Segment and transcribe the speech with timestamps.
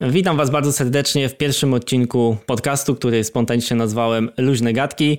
[0.00, 5.18] Witam Was bardzo serdecznie w pierwszym odcinku podcastu, który spontanicznie nazwałem Luźne Gadki.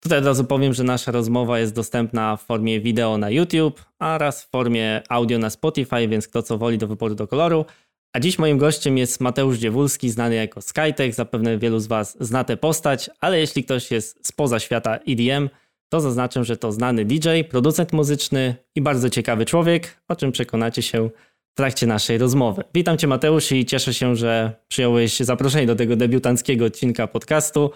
[0.00, 4.44] Tutaj od razu powiem, że nasza rozmowa jest dostępna w formie wideo na YouTube oraz
[4.44, 7.64] w formie audio na Spotify, więc kto co woli do wyboru do koloru.
[8.12, 11.14] A dziś moim gościem jest Mateusz Dziewulski, znany jako Skytech.
[11.14, 15.48] Zapewne wielu z Was zna tę postać, ale jeśli ktoś jest spoza świata EDM,
[15.88, 20.82] to zaznaczę, że to znany DJ, producent muzyczny i bardzo ciekawy człowiek, o czym przekonacie
[20.82, 21.10] się
[21.56, 22.62] trakcie naszej rozmowy.
[22.74, 27.70] Witam Cię Mateusz i cieszę się, że przyjąłeś zaproszenie do tego debiutanckiego odcinka podcastu.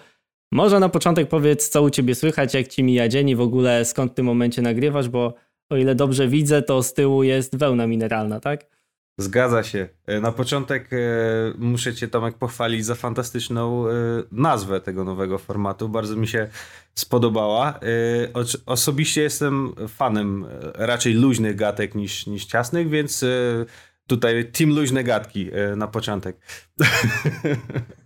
[0.51, 3.85] Może na początek powiedz, co u Ciebie słychać, jak Ci mija dzień i w ogóle
[3.85, 5.33] skąd w tym momencie nagrywasz, bo
[5.69, 8.70] o ile dobrze widzę, to z tyłu jest wełna mineralna, tak?
[9.21, 9.89] Zgadza się.
[10.05, 10.97] E, na początek e,
[11.57, 13.91] muszę Cię, Tomek, pochwalić za fantastyczną e,
[14.31, 15.89] nazwę tego nowego formatu.
[15.89, 16.47] Bardzo mi się
[16.95, 17.79] spodobała.
[18.65, 23.25] Osobiście jestem fanem raczej luźnych gatek niż, niż ciasnych, więc
[24.07, 26.37] tutaj team luźne gadki na początek.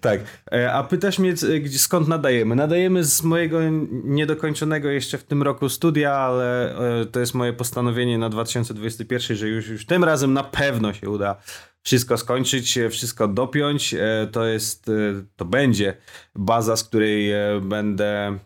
[0.00, 0.20] Tak.
[0.52, 1.34] E, a pytasz mnie,
[1.76, 2.56] skąd nadajemy?
[2.56, 3.58] Nadajemy z mojego
[4.04, 9.48] niedokończonego jeszcze w tym roku studia, ale e, to jest moje postanowienie na 2021, że
[9.48, 11.36] już, już tym razem na pewno się uda
[11.82, 13.94] wszystko skończyć, wszystko dopiąć.
[13.94, 14.90] E, to jest,
[15.36, 15.96] to będzie
[16.34, 18.38] baza, z której będę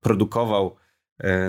[0.00, 0.76] produkował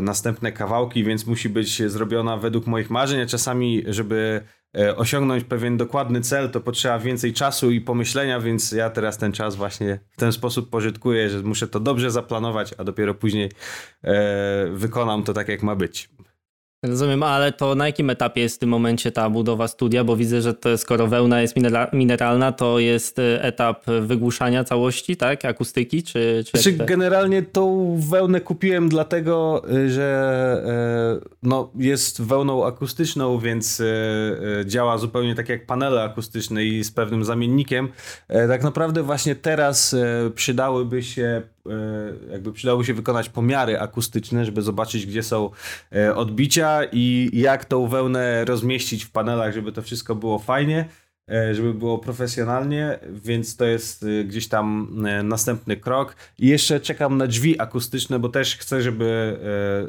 [0.02, 5.78] następne kawałki, więc musi być zrobiona według moich marzeń, a czasami, żeby E, osiągnąć pewien
[5.78, 10.18] dokładny cel, to potrzeba więcej czasu i pomyślenia, więc ja teraz ten czas właśnie w
[10.18, 13.52] ten sposób pożytkuję, że muszę to dobrze zaplanować, a dopiero później
[14.04, 16.10] e, wykonam to tak, jak ma być.
[16.84, 20.04] Rozumiem, ale to na jakim etapie jest w tym momencie ta budowa studia?
[20.04, 21.56] Bo widzę, że to skoro wełna jest
[21.94, 25.46] mineralna, to jest e, etap wygłuszania całości, tak?
[25.46, 26.04] Akustyki?
[26.04, 33.40] Czy, czy znaczy, generalnie tą wełnę kupiłem dlatego, e, że e, no, jest wełną akustyczną,
[33.40, 33.82] więc
[34.66, 37.90] działa zupełnie tak jak panele akustyczne i z pewnym zamiennikiem.
[38.28, 39.96] Tak naprawdę właśnie teraz
[40.36, 41.57] przydałyby się E,
[42.32, 45.50] jakby przydało się wykonać pomiary akustyczne, żeby zobaczyć, gdzie są
[45.96, 50.86] e, odbicia i jak tą wełnę rozmieścić w panelach, żeby to wszystko było fajnie,
[51.32, 56.16] e, żeby było profesjonalnie, więc to jest gdzieś tam następny krok.
[56.40, 59.40] I jeszcze czekam na drzwi akustyczne, bo też chcę, żeby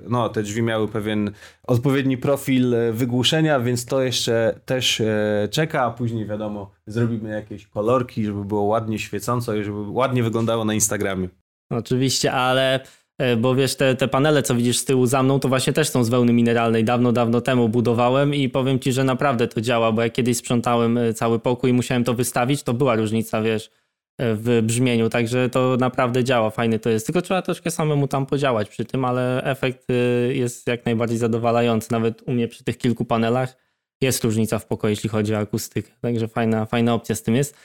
[0.08, 1.30] no, te drzwi miały pewien
[1.66, 5.02] odpowiedni profil wygłuszenia, więc to jeszcze też
[5.50, 10.64] czeka, a później wiadomo, zrobimy jakieś kolorki, żeby było ładnie świecąco i żeby ładnie wyglądało
[10.64, 11.28] na Instagramie.
[11.70, 12.80] Oczywiście, ale
[13.18, 15.88] e, bo wiesz, te, te panele, co widzisz z tyłu za mną, to właśnie też
[15.88, 16.84] są z wełny mineralnej.
[16.84, 20.98] Dawno, dawno temu budowałem i powiem ci, że naprawdę to działa, bo jak kiedyś sprzątałem
[20.98, 23.70] e, cały pokój i musiałem to wystawić, to była różnica, wiesz,
[24.18, 27.06] e, w brzmieniu, także to naprawdę działa, fajny to jest.
[27.06, 29.86] Tylko trzeba troszkę samemu tam podziałać przy tym, ale efekt
[30.30, 31.92] jest jak najbardziej zadowalający.
[31.92, 33.56] Nawet u mnie przy tych kilku panelach
[34.00, 37.56] jest różnica w pokoju, jeśli chodzi o akustykę, także fajna, fajna opcja z tym jest.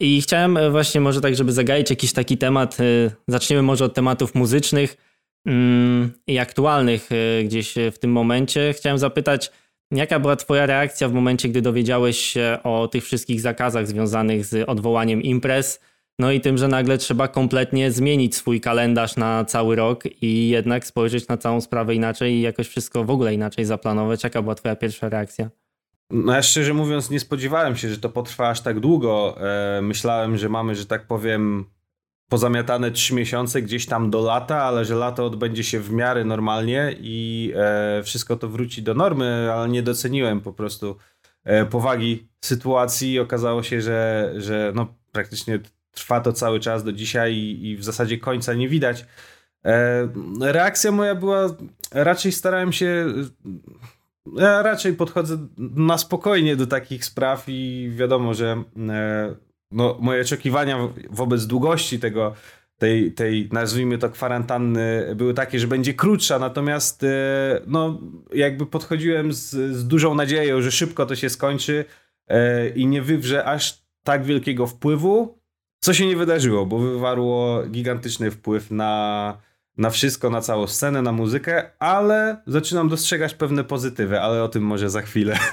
[0.00, 3.94] I chciałem e, właśnie może tak, żeby zagaić jakiś taki temat, e, zaczniemy może od
[3.94, 4.96] tematów muzycznych
[5.46, 8.74] mm, i aktualnych e, gdzieś w tym momencie.
[8.76, 9.50] Chciałem zapytać,
[9.90, 14.68] jaka była twoja reakcja w momencie, gdy dowiedziałeś się o tych wszystkich zakazach związanych z
[14.68, 15.80] odwołaniem imprez,
[16.18, 20.86] no i tym, że nagle trzeba kompletnie zmienić swój kalendarz na cały rok i jednak
[20.86, 24.24] spojrzeć na całą sprawę inaczej i jakoś wszystko w ogóle inaczej zaplanować.
[24.24, 25.50] Jaka była twoja pierwsza reakcja?
[26.10, 29.36] No ja szczerze mówiąc nie spodziewałem się, że to potrwa aż tak długo.
[29.40, 31.64] E, myślałem, że mamy, że tak powiem,
[32.28, 36.96] pozamiatane trzy miesiące gdzieś tam do lata, ale że lato odbędzie się w miarę normalnie
[37.00, 40.96] i e, wszystko to wróci do normy, ale nie doceniłem po prostu
[41.44, 43.18] e, powagi sytuacji.
[43.18, 45.60] Okazało się, że, że no, praktycznie
[45.92, 49.06] trwa to cały czas do dzisiaj i, i w zasadzie końca nie widać.
[50.40, 51.56] Reakcja moja była,
[51.92, 53.06] raczej starałem się
[54.36, 59.34] ja raczej podchodzę na spokojnie do takich spraw i wiadomo, że e,
[59.70, 62.34] no, moje oczekiwania wobec długości tego,
[62.78, 68.00] tej, tej, nazwijmy to, kwarantanny były takie, że będzie krótsza, natomiast e, no,
[68.34, 71.84] jakby podchodziłem z, z dużą nadzieją, że szybko to się skończy
[72.28, 75.38] e, i nie wywrze aż tak wielkiego wpływu,
[75.80, 79.47] co się nie wydarzyło, bo wywarło gigantyczny wpływ na
[79.78, 84.62] na wszystko, na całą scenę, na muzykę, ale zaczynam dostrzegać pewne pozytywy, ale o tym
[84.62, 85.38] może za chwilę.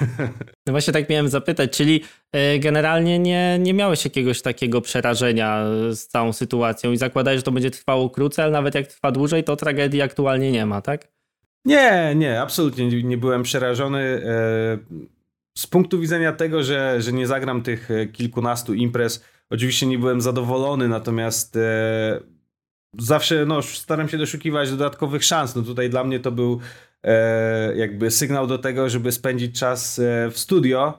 [0.66, 2.02] No właśnie tak miałem zapytać, czyli
[2.32, 7.52] e, generalnie nie, nie miałeś jakiegoś takiego przerażenia z całą sytuacją i zakładałeś, że to
[7.52, 11.08] będzie trwało krócej, ale nawet jak trwa dłużej, to tragedii aktualnie nie ma, tak?
[11.64, 14.00] Nie, nie, absolutnie nie byłem przerażony.
[14.00, 14.78] E,
[15.58, 20.88] z punktu widzenia tego, że, że nie zagram tych kilkunastu imprez, oczywiście nie byłem zadowolony,
[20.88, 22.20] natomiast e,
[22.98, 25.56] zawsze no, staram się doszukiwać dodatkowych szans.
[25.56, 26.60] No tutaj dla mnie to był
[27.02, 30.98] e, jakby sygnał do tego, żeby spędzić czas e, w studio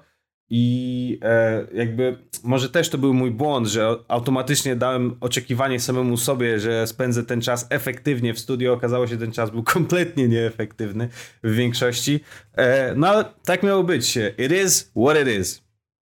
[0.49, 6.59] i e, jakby może też to był mój błąd, że automatycznie dałem oczekiwanie samemu sobie,
[6.59, 8.73] że spędzę ten czas efektywnie w studio.
[8.73, 11.09] Okazało się, że ten czas był kompletnie nieefektywny
[11.43, 12.19] w większości.
[12.53, 14.17] E, no ale tak miało być.
[14.17, 15.63] It is what it is.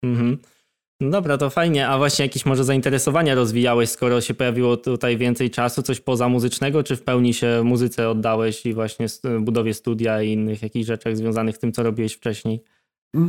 [0.04, 0.38] Mhm.
[1.02, 1.88] Dobra, to fajnie.
[1.88, 6.84] A właśnie jakieś może zainteresowania rozwijałeś, skoro się pojawiło tutaj więcej czasu, coś poza muzycznego,
[6.84, 9.06] czy w pełni się muzyce oddałeś i właśnie
[9.40, 12.64] budowie studia i innych jakichś rzeczach związanych z tym, co robiłeś wcześniej?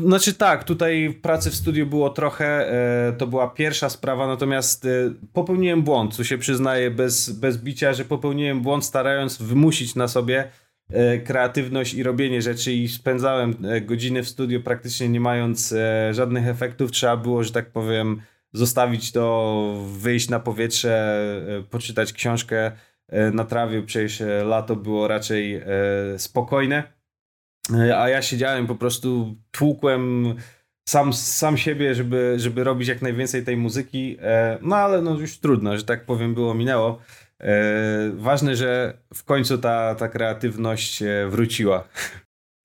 [0.06, 4.88] Znaczy tak, tutaj pracy w studiu było trochę, e, to była pierwsza sprawa, natomiast e,
[5.32, 10.50] popełniłem błąd, co się przyznaję bez, bez bicia, że popełniłem błąd starając wymusić na sobie
[11.24, 15.74] kreatywność i robienie rzeczy i spędzałem godziny w studiu praktycznie nie mając
[16.10, 16.90] żadnych efektów.
[16.90, 21.20] Trzeba było, że tak powiem, zostawić to, wyjść na powietrze,
[21.70, 22.72] poczytać książkę
[23.32, 25.62] na trawie, przecież lato było raczej
[26.16, 26.98] spokojne.
[27.74, 30.34] E, a ja siedziałem po prostu, tłukłem
[30.88, 34.16] sam, sam siebie, żeby, żeby robić jak najwięcej tej muzyki.
[34.20, 36.98] E, no ale no już trudno, że tak powiem, było, minęło.
[37.40, 41.88] E, ważne, że w końcu ta, ta kreatywność wróciła.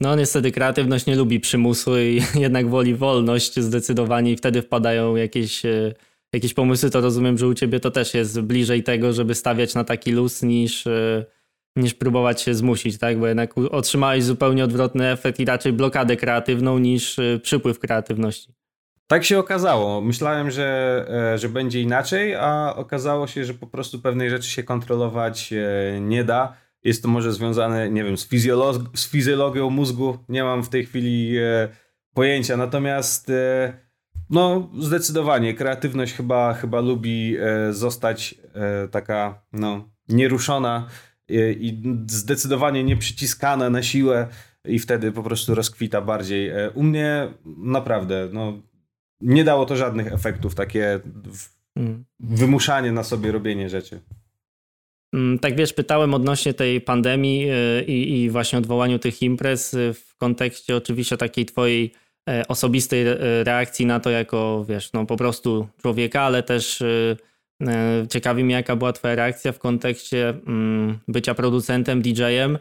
[0.01, 5.63] No niestety kreatywność nie lubi przymusu i jednak woli wolność zdecydowanie i wtedy wpadają jakieś,
[6.33, 9.83] jakieś pomysły, to rozumiem, że u ciebie to też jest bliżej tego, żeby stawiać na
[9.83, 10.85] taki luz niż
[11.75, 13.19] niż próbować się zmusić, tak?
[13.19, 18.53] Bo jednak otrzymałeś zupełnie odwrotny efekt i raczej blokadę kreatywną niż przypływ kreatywności.
[19.07, 20.01] Tak się okazało.
[20.01, 24.63] Myślałem, że, e, że będzie inaczej, a okazało się, że po prostu pewnej rzeczy się
[24.63, 26.53] kontrolować e, nie da.
[26.83, 30.17] Jest to może związane, nie wiem, z, fizjolo- z fizjologią mózgu.
[30.29, 31.69] Nie mam w tej chwili e,
[32.13, 32.57] pojęcia.
[32.57, 33.31] Natomiast
[34.29, 37.37] no, zdecydowanie kreatywność chyba, chyba lubi
[37.71, 38.35] zostać
[38.91, 40.87] taka no, nieruszona
[41.29, 44.27] i zdecydowanie nie przyciskane na siłę
[44.65, 46.51] i wtedy po prostu rozkwita bardziej.
[46.73, 47.27] U mnie
[47.57, 48.53] naprawdę, no,
[49.23, 50.99] nie dało to żadnych efektów, takie
[51.75, 52.05] mm.
[52.19, 53.99] wymuszanie na sobie robienie rzeczy.
[55.13, 59.93] Mm, tak wiesz, pytałem odnośnie tej pandemii e, i, i właśnie odwołaniu tych imprez e,
[59.93, 61.93] w kontekście oczywiście takiej twojej
[62.47, 63.05] osobistej
[63.43, 66.83] reakcji na to jako, wiesz, no po prostu człowieka, ale też
[67.67, 72.57] E, ciekawi mnie, jaka była Twoja reakcja w kontekście mm, bycia producentem, DJ-em,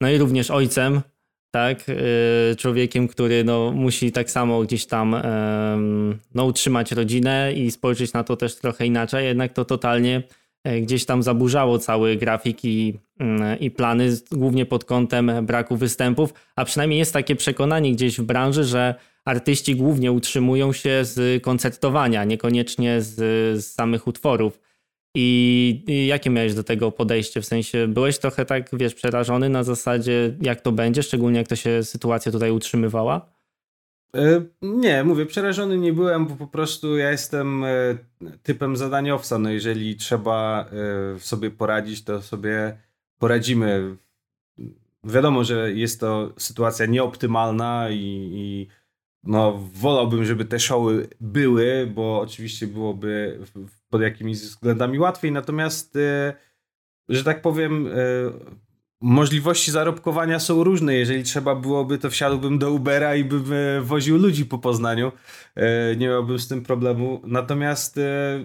[0.00, 1.00] no i również ojcem,
[1.54, 1.86] tak?
[1.88, 5.16] E, człowiekiem, który no, musi tak samo gdzieś tam
[6.34, 10.22] no, utrzymać rodzinę i spojrzeć na to też trochę inaczej, jednak to totalnie
[10.64, 16.34] e, gdzieś tam zaburzało cały grafik i, mm, i plany, głównie pod kątem braku występów,
[16.56, 22.24] a przynajmniej jest takie przekonanie gdzieś w branży, że artyści głównie utrzymują się z koncertowania,
[22.24, 23.14] niekoniecznie z,
[23.64, 24.60] z samych utworów.
[25.14, 27.40] I, jakie miałeś do tego podejście?
[27.40, 31.56] W sensie byłeś trochę tak, wiesz, przerażony na zasadzie, jak to będzie, szczególnie jak to
[31.56, 33.34] się sytuacja tutaj utrzymywała?
[34.16, 37.68] E, nie, mówię, przerażony nie byłem, bo po prostu ja jestem e,
[38.42, 39.38] typem zadaniowca.
[39.38, 40.66] No jeżeli trzeba
[41.16, 42.78] e, sobie poradzić, to sobie
[43.18, 43.96] poradzimy.
[45.04, 48.68] Wiadomo, że jest to sytuacja nieoptymalna i, i
[49.26, 53.40] no, wolałbym, żeby te showy były, bo oczywiście byłoby
[53.90, 56.34] pod jakimiś względami łatwiej, natomiast, e,
[57.08, 57.90] że tak powiem, e,
[59.00, 60.94] możliwości zarobkowania są różne.
[60.94, 65.12] Jeżeli trzeba byłoby, to wsiadłbym do Ubera i bym e, woził ludzi po Poznaniu.
[65.96, 67.20] Nie miałbym z tym problemu.
[67.24, 68.00] Natomiast,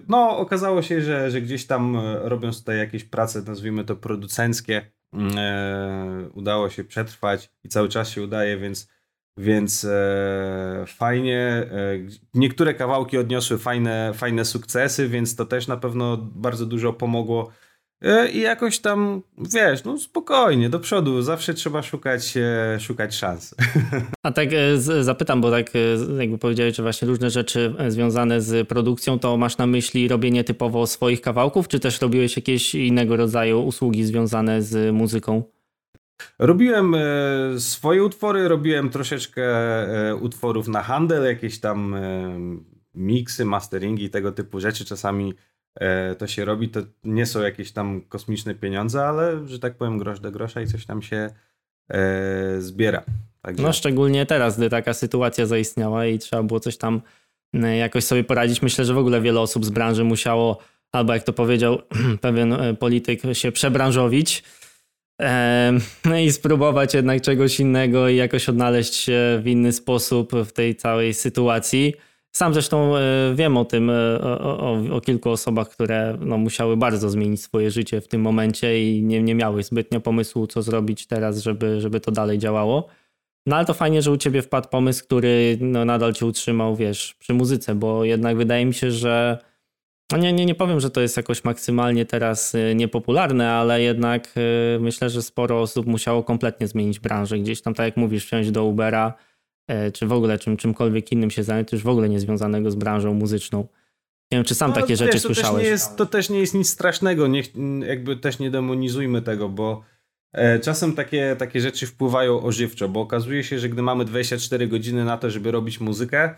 [0.07, 4.91] no, okazało się, że, że gdzieś tam robiąc tutaj jakieś prace, nazwijmy to producenckie,
[6.33, 8.89] udało się przetrwać i cały czas się udaje, więc
[9.39, 11.39] więc e, fajnie.
[11.39, 11.97] E,
[12.33, 17.51] niektóre kawałki odniosły fajne, fajne sukcesy, więc to też na pewno bardzo dużo pomogło.
[18.01, 19.21] E, I jakoś tam,
[19.53, 23.55] wiesz, no spokojnie, do przodu, zawsze trzeba szukać, e, szukać szans.
[24.23, 25.71] A tak e, zapytam, bo tak
[26.19, 30.87] jakby powiedziałeś, że właśnie różne rzeczy związane z produkcją, to masz na myśli robienie typowo
[30.87, 35.43] swoich kawałków, czy też robiłeś jakieś innego rodzaju usługi związane z muzyką?
[36.39, 36.99] Robiłem e,
[37.59, 39.43] swoje utwory, robiłem troszeczkę
[40.09, 42.39] e, utworów na handel, jakieś tam e,
[42.95, 44.85] miksy, masteringi, tego typu rzeczy.
[44.85, 45.33] Czasami
[46.17, 50.19] to się robi, to nie są jakieś tam kosmiczne pieniądze, ale że tak powiem grosz
[50.19, 51.29] do grosza i coś tam się
[52.59, 53.03] zbiera.
[53.41, 53.63] Także...
[53.63, 57.01] No szczególnie teraz, gdy taka sytuacja zaistniała i trzeba było coś tam
[57.77, 58.61] jakoś sobie poradzić.
[58.61, 60.57] Myślę, że w ogóle wiele osób z branży musiało,
[60.91, 61.81] albo jak to powiedział
[62.21, 64.43] pewien polityk, się przebranżowić
[66.25, 71.13] i spróbować jednak czegoś innego i jakoś odnaleźć się w inny sposób w tej całej
[71.13, 71.93] sytuacji.
[72.31, 73.01] Sam zresztą e,
[73.35, 77.71] wiem o tym, e, o, o, o, kilku osobach, które no, musiały bardzo zmienić swoje
[77.71, 81.99] życie w tym momencie i nie, nie miały zbytnio pomysłu, co zrobić teraz, żeby, żeby
[81.99, 82.87] to dalej działało.
[83.45, 87.15] No ale to fajnie, że u ciebie wpadł pomysł, który no, nadal cię utrzymał, wiesz,
[87.19, 89.48] przy muzyce, bo jednak wydaje mi się, że no
[90.17, 94.33] nie, nie, nie powiem, że to jest jakoś maksymalnie teraz y, niepopularne, ale jednak
[94.75, 97.39] y, myślę, że sporo osób musiało kompletnie zmienić branżę.
[97.39, 99.13] Gdzieś tam, tak jak mówisz, wsiąść do Ubera,
[99.71, 103.13] y, czy w ogóle czym, czymkolwiek innym się zająć, już w ogóle niezwiązanego z branżą
[103.13, 103.67] muzyczną.
[104.31, 105.55] Nie wiem, czy sam no, takie wiesz, rzeczy to słyszałeś.
[105.55, 107.43] Też nie jest, to też nie jest nic strasznego, nie,
[107.87, 109.83] jakby też nie demonizujmy tego, bo
[110.33, 115.05] e, czasem takie, takie rzeczy wpływają ożywczo, bo okazuje się, że gdy mamy 24 godziny
[115.05, 116.35] na to, żeby robić muzykę, e,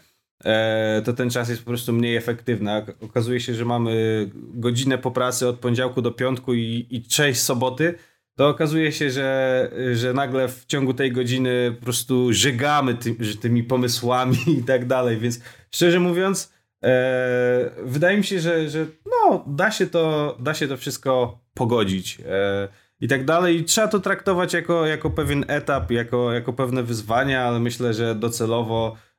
[1.05, 2.71] to ten czas jest po prostu mniej efektywny.
[3.01, 7.93] Okazuje się, że mamy godzinę po pracy od poniedziałku do piątku i, i cześć soboty,
[8.35, 13.63] to okazuje się, że, że nagle w ciągu tej godziny po prostu żegamy ty, tymi
[13.63, 15.39] pomysłami i tak dalej, więc
[15.71, 20.77] szczerze mówiąc E, wydaje mi się, że, że no, da, się to, da się to
[20.77, 22.67] wszystko pogodzić e,
[23.01, 23.57] i tak dalej.
[23.57, 28.15] I trzeba to traktować jako, jako pewien etap, jako, jako pewne wyzwania, ale myślę, że
[28.15, 29.10] docelowo e,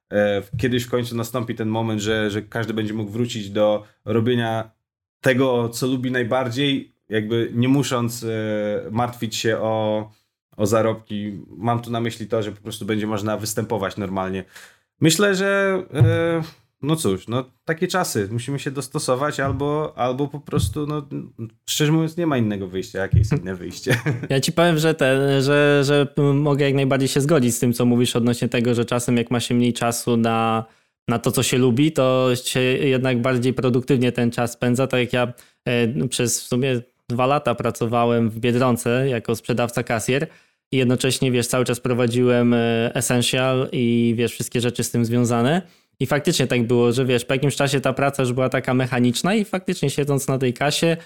[0.59, 4.71] kiedyś w końcu nastąpi ten moment, że, że każdy będzie mógł wrócić do robienia
[5.21, 8.26] tego, co lubi najbardziej, jakby nie musząc
[8.90, 10.11] martwić się o,
[10.57, 11.40] o zarobki.
[11.57, 14.45] Mam tu na myśli to, że po prostu będzie można występować normalnie.
[15.00, 15.78] Myślę, że
[16.83, 21.07] no cóż, no takie czasy, musimy się dostosować albo, albo po prostu, no
[21.67, 23.97] szczerze mówiąc nie ma innego wyjścia, jakie jest inne wyjście.
[24.29, 27.85] Ja ci powiem, że, ten, że, że mogę jak najbardziej się zgodzić z tym, co
[27.85, 30.65] mówisz odnośnie tego, że czasem jak ma się mniej czasu na,
[31.09, 35.12] na to, co się lubi, to się jednak bardziej produktywnie ten czas spędza, tak jak
[35.12, 35.33] ja
[35.65, 40.27] e, przez w sumie dwa lata pracowałem w Biedronce jako sprzedawca kasjer
[40.73, 45.62] i jednocześnie, wiesz, cały czas prowadziłem e, Essential i wiesz, wszystkie rzeczy z tym związane
[46.03, 49.35] i faktycznie tak było, że wiesz, po jakimś czasie ta praca już była taka mechaniczna
[49.35, 50.97] i faktycznie siedząc na tej kasie,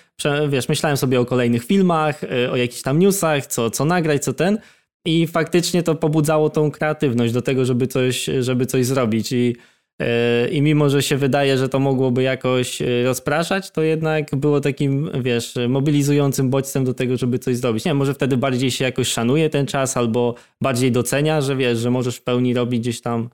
[0.48, 4.32] wiesz, myślałem sobie o kolejnych filmach, y, o jakichś tam newsach, co, co nagrać, co
[4.32, 4.58] ten.
[5.06, 9.32] I faktycznie to pobudzało tą kreatywność do tego, żeby coś, żeby coś zrobić.
[9.32, 9.56] I,
[10.02, 14.60] y, I mimo, że się wydaje, że to mogłoby jakoś y, rozpraszać, to jednak było
[14.60, 17.84] takim, wiesz, mobilizującym bodźcem do tego, żeby coś zrobić.
[17.84, 21.78] Nie wiem, może wtedy bardziej się jakoś szanuje ten czas albo bardziej docenia, że wiesz,
[21.78, 23.28] że możesz w pełni robić gdzieś tam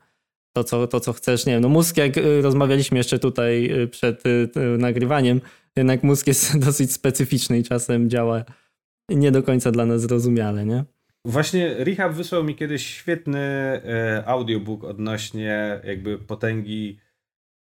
[0.53, 1.47] to co, to, co chcesz.
[1.47, 5.41] Nie wiem, no mózg, jak y, rozmawialiśmy jeszcze tutaj y, przed y, nagrywaniem,
[5.77, 8.45] jednak mózg jest dosyć specyficzny i czasem działa
[9.09, 10.85] nie do końca dla nas zrozumiale, nie?
[11.25, 16.99] Właśnie Rehab wysłał mi kiedyś świetny e, audiobook odnośnie jakby potęgi,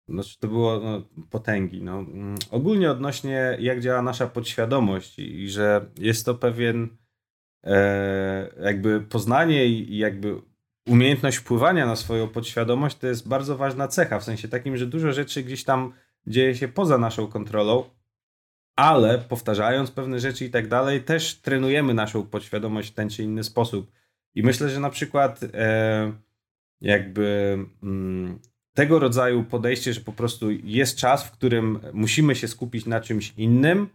[0.10, 5.50] znaczy to było no, potęgi, no, mm, ogólnie odnośnie jak działa nasza podświadomość i, i
[5.50, 6.98] że jest to pewien
[7.64, 10.42] e, jakby poznanie i, i jakby
[10.86, 15.14] umiejętność wpływania na swoją podświadomość to jest bardzo ważna cecha, w sensie takim, że dużo
[15.14, 15.94] rzeczy gdzieś tam
[16.28, 17.84] dzieje się poza naszą kontrolą,
[18.76, 23.44] ale powtarzając pewne rzeczy i tak dalej, też trenujemy naszą podświadomość w ten czy inny
[23.44, 23.92] sposób.
[24.36, 26.14] I myślę, że na przykład e,
[26.82, 28.40] jakby mm,
[28.74, 33.34] tego rodzaju podejście, że po prostu jest czas, w którym musimy się skupić na czymś
[33.38, 33.90] innym,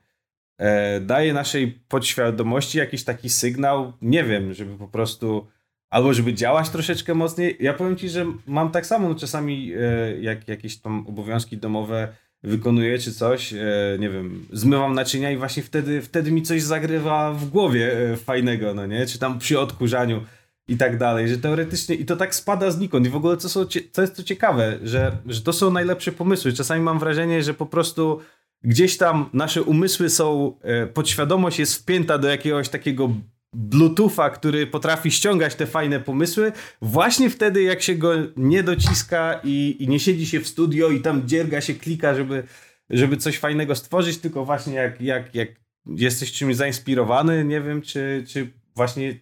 [0.58, 5.46] e, daje naszej podświadomości jakiś taki sygnał, nie wiem, żeby po prostu
[5.90, 7.56] albo żeby działać troszeczkę mocniej.
[7.60, 12.08] Ja powiem ci, że mam tak samo no czasami e, jak jakieś tam obowiązki domowe
[12.42, 13.58] wykonuję czy coś, e,
[13.98, 18.74] nie wiem, zmywam naczynia i właśnie wtedy, wtedy mi coś zagrywa w głowie e, fajnego,
[18.74, 19.06] no nie?
[19.06, 20.24] Czy tam przy odkurzaniu
[20.68, 23.66] i tak dalej, że teoretycznie i to tak spada znikąd i w ogóle co, są,
[23.92, 26.52] co jest to ciekawe, że, że to są najlepsze pomysły.
[26.52, 28.20] Czasami mam wrażenie, że po prostu
[28.62, 30.56] gdzieś tam nasze umysły są,
[30.94, 33.10] podświadomość jest wpięta do jakiegoś takiego
[33.52, 36.52] Bluetootha, który potrafi ściągać te fajne pomysły,
[36.82, 41.00] właśnie wtedy, jak się go nie dociska i, i nie siedzi się w studio i
[41.00, 42.42] tam dzierga się, klika, żeby,
[42.90, 45.48] żeby coś fajnego stworzyć, tylko właśnie jak, jak, jak
[45.86, 49.20] jesteś czymś zainspirowany, nie wiem, czy, czy właśnie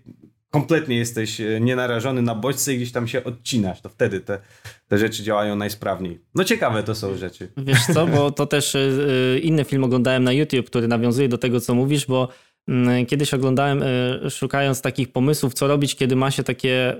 [0.51, 4.39] kompletnie jesteś e, nienarażony na bodźce i gdzieś tam się odcinasz, to wtedy te,
[4.89, 6.21] te rzeczy działają najsprawniej.
[6.35, 7.49] No ciekawe to są rzeczy.
[7.57, 11.61] Wiesz co, bo to też e, inny film oglądałem na YouTube, który nawiązuje do tego,
[11.61, 12.29] co mówisz, bo
[13.07, 16.97] kiedyś oglądałem, e, szukając takich pomysłów, co robić, kiedy ma się takie e,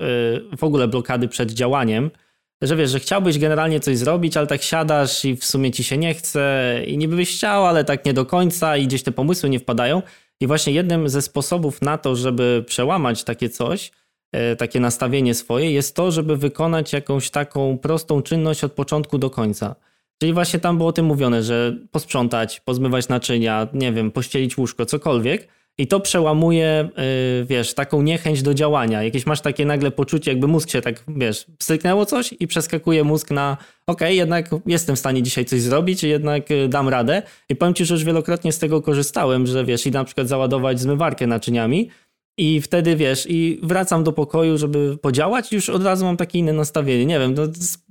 [0.57, 2.11] w ogóle blokady przed działaniem,
[2.63, 5.99] że wiesz, że chciałbyś generalnie coś zrobić, ale tak siadasz i w sumie ci się
[5.99, 9.51] nie chce i niby byś chciał, ale tak nie do końca i gdzieś te pomysły
[9.51, 10.03] nie wpadają.
[10.41, 13.91] I właśnie jednym ze sposobów na to, żeby przełamać takie coś,
[14.33, 19.31] e, takie nastawienie swoje, jest to, żeby wykonać jakąś taką prostą czynność od początku do
[19.31, 19.75] końca.
[20.19, 24.87] Czyli właśnie tam było o tym mówione, że posprzątać, pozmywać naczynia, nie wiem, pościelić łóżko,
[24.87, 25.49] cokolwiek,
[25.79, 29.03] i to przełamuje, yy, wiesz, taką niechęć do działania.
[29.03, 33.31] Jakieś masz takie nagle poczucie, jakby mózg się tak, wiesz, stryknęło coś i przeskakuje mózg
[33.31, 33.57] na
[33.87, 37.23] ok, jednak jestem w stanie dzisiaj coś zrobić, jednak y, dam radę.
[37.49, 40.81] I powiem ci, że już wielokrotnie z tego korzystałem, że wiesz, i na przykład załadować
[40.81, 41.91] zmywarkę naczyniami
[42.37, 46.53] I wtedy wiesz, i wracam do pokoju, żeby podziałać, już od razu mam takie inne
[46.53, 47.07] nastawienie.
[47.07, 47.43] Nie wiem, to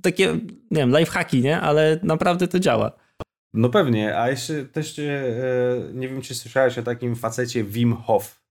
[0.02, 0.26] takie,
[0.70, 1.60] nie wiem, lifehacki, nie?
[1.60, 3.07] Ale naprawdę to działa.
[3.54, 5.02] No pewnie, a jeszcze też e,
[5.94, 8.42] nie wiem, czy słyszałeś o takim facecie Wim Hof.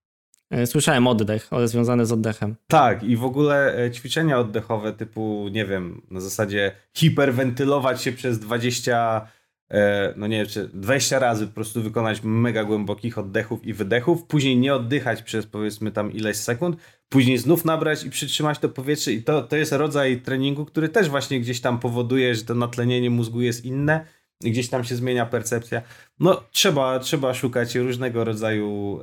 [0.50, 2.56] E, słyszałem oddech, ale związane z oddechem.
[2.68, 8.40] Tak, i w ogóle e, ćwiczenia oddechowe typu, nie wiem, na zasadzie hiperwentylować się przez
[8.40, 9.28] 20
[9.72, 14.24] E, no nie wiem, czy 20 razy po prostu wykonać mega głębokich oddechów i wydechów,
[14.24, 16.78] później nie oddychać przez powiedzmy tam ileś sekund,
[17.10, 21.10] później znów nabrać i przytrzymać to powietrze i to, to jest rodzaj treningu, który też
[21.10, 24.06] właśnie gdzieś tam powoduje, że to natlenienie mózgu jest inne
[24.42, 25.82] gdzieś tam się zmienia percepcja.
[26.20, 29.00] No trzeba, trzeba szukać różnego rodzaju,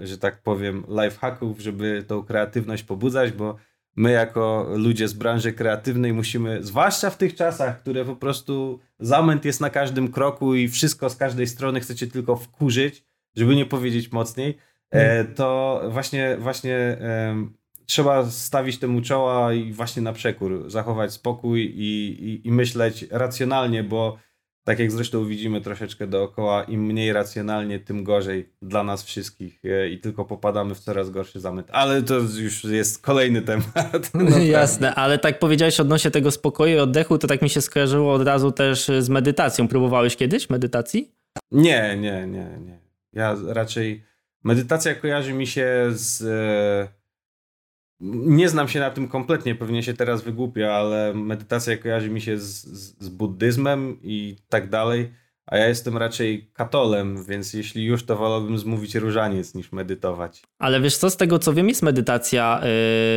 [0.00, 3.56] e, że tak powiem, lifehacków, żeby tą kreatywność pobudzać, bo
[3.96, 9.44] my jako ludzie z branży kreatywnej musimy, zwłaszcza w tych czasach, które po prostu zamęt
[9.44, 13.04] jest na każdym kroku i wszystko z każdej strony chcecie tylko wkurzyć,
[13.36, 14.58] żeby nie powiedzieć mocniej,
[14.90, 15.34] e, hmm.
[15.34, 16.98] to właśnie, właśnie
[17.86, 23.82] trzeba stawić temu czoła i właśnie na przekór, zachować spokój i, i, i myśleć racjonalnie,
[23.82, 24.18] bo
[24.64, 29.88] tak jak zresztą widzimy troszeczkę dookoła, im mniej racjonalnie, tym gorzej dla nas wszystkich e,
[29.88, 31.68] i tylko popadamy w coraz gorszy zamęt.
[31.72, 34.10] Ale to już jest kolejny temat.
[34.14, 38.12] No Jasne, ale tak powiedziałeś odnośnie tego spokoju i oddechu, to tak mi się skojarzyło
[38.12, 39.68] od razu też z medytacją.
[39.68, 41.12] Próbowałeś kiedyś medytacji?
[41.50, 42.78] Nie, nie, nie, nie.
[43.12, 44.04] Ja raczej
[44.44, 46.99] medytacja kojarzy mi się z e,
[48.00, 52.38] nie znam się na tym kompletnie, pewnie się teraz wygłupia, ale medytacja kojarzy mi się
[52.38, 55.12] z, z, z buddyzmem i tak dalej,
[55.46, 60.42] a ja jestem raczej katolem, więc jeśli już, to wolałbym zmówić różaniec niż medytować.
[60.58, 62.60] Ale wiesz co, z tego co wiem, jest medytacja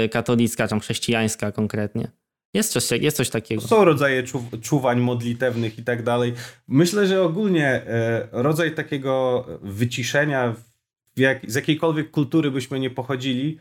[0.02, 2.12] yy, katolicka, czy chrześcijańska konkretnie.
[2.54, 3.62] Jest coś, jest coś takiego.
[3.62, 6.34] Są rodzaje czu, czuwań modlitewnych i tak dalej.
[6.68, 10.56] Myślę, że ogólnie e, rodzaj takiego wyciszenia,
[11.18, 13.60] jak, z jakiejkolwiek kultury byśmy nie pochodzili,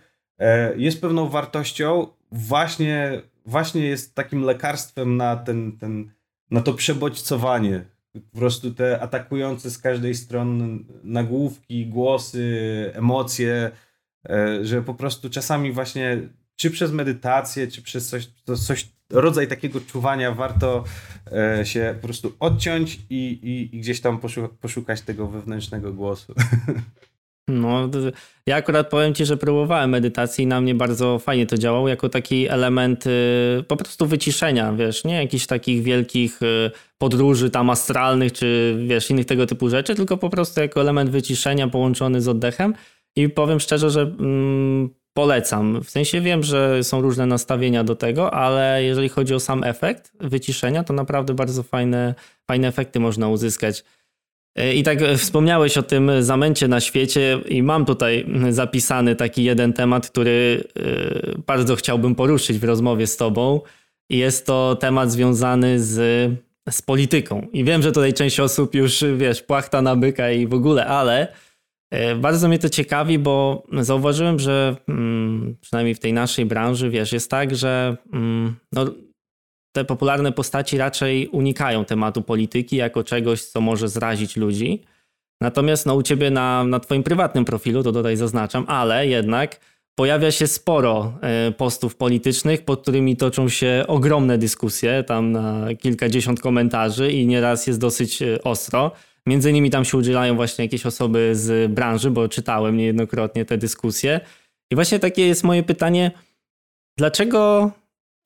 [0.77, 6.11] jest pewną wartością, właśnie, właśnie jest takim lekarstwem na, ten, ten,
[6.51, 7.85] na to przebodźcowanie.
[8.13, 13.71] Po prostu te atakujące z każdej strony nagłówki, głosy, emocje,
[14.31, 16.19] e, że po prostu czasami właśnie
[16.57, 18.31] czy przez medytację, czy przez coś,
[18.67, 20.85] coś rodzaj takiego czuwania warto
[21.33, 24.21] e, się po prostu odciąć i, i, i gdzieś tam
[24.61, 26.35] poszukać tego wewnętrznego głosu.
[27.49, 27.89] No,
[28.47, 32.09] ja akurat powiem ci, że próbowałem medytacji i na mnie bardzo fajnie to działało, jako
[32.09, 38.33] taki element y, po prostu wyciszenia, wiesz, nie jakichś takich wielkich y, podróży tam astralnych,
[38.33, 42.75] czy wiesz, innych tego typu rzeczy, tylko po prostu jako element wyciszenia połączony z oddechem
[43.17, 45.83] i powiem szczerze, że mm, polecam.
[45.83, 50.13] W sensie wiem, że są różne nastawienia do tego, ale jeżeli chodzi o sam efekt
[50.21, 52.15] wyciszenia, to naprawdę bardzo fajne,
[52.47, 53.85] fajne efekty można uzyskać.
[54.57, 59.73] E, I tak wspomniałeś o tym zamęcie na świecie, i mam tutaj zapisany taki jeden
[59.73, 63.61] temat, który e, bardzo chciałbym poruszyć w rozmowie z Tobą.
[64.11, 65.95] I jest to temat związany z,
[66.71, 67.47] z polityką.
[67.53, 71.29] I wiem, że tutaj część osób już, wiesz, płachta na byka i w ogóle, ale
[71.91, 77.13] e, bardzo mnie to ciekawi, bo zauważyłem, że mm, przynajmniej w tej naszej branży, wiesz,
[77.13, 78.87] jest tak, że mm, no,
[79.73, 84.83] te popularne postaci raczej unikają tematu polityki jako czegoś, co może zrazić ludzi.
[85.41, 89.61] Natomiast no, u ciebie na, na twoim prywatnym profilu, to tutaj zaznaczam, ale jednak
[89.95, 96.41] pojawia się sporo e, postów politycznych, pod którymi toczą się ogromne dyskusje, tam na kilkadziesiąt
[96.41, 98.91] komentarzy i nieraz jest dosyć e, ostro.
[99.27, 104.21] Między innymi tam się udzielają właśnie jakieś osoby z branży, bo czytałem niejednokrotnie te dyskusje.
[104.71, 106.11] I właśnie takie jest moje pytanie,
[106.99, 107.71] dlaczego...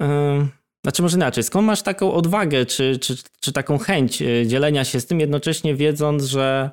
[0.01, 0.56] Yy
[0.87, 5.01] znaczy może inaczej, skąd masz taką odwagę, czy, czy, czy taką chęć e, dzielenia się
[5.01, 6.71] z tym, jednocześnie wiedząc, że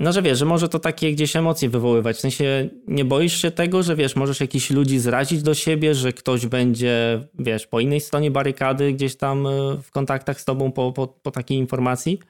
[0.00, 2.16] no, że wiesz, że może to takie gdzieś emocje wywoływać.
[2.16, 6.12] W sensie nie boisz się tego, że wiesz, możesz jakichś ludzi zrazić do siebie, że
[6.12, 9.50] ktoś będzie, wiesz, po innej stronie barykady gdzieś tam e,
[9.82, 12.20] w kontaktach z tobą po, po, po takiej informacji?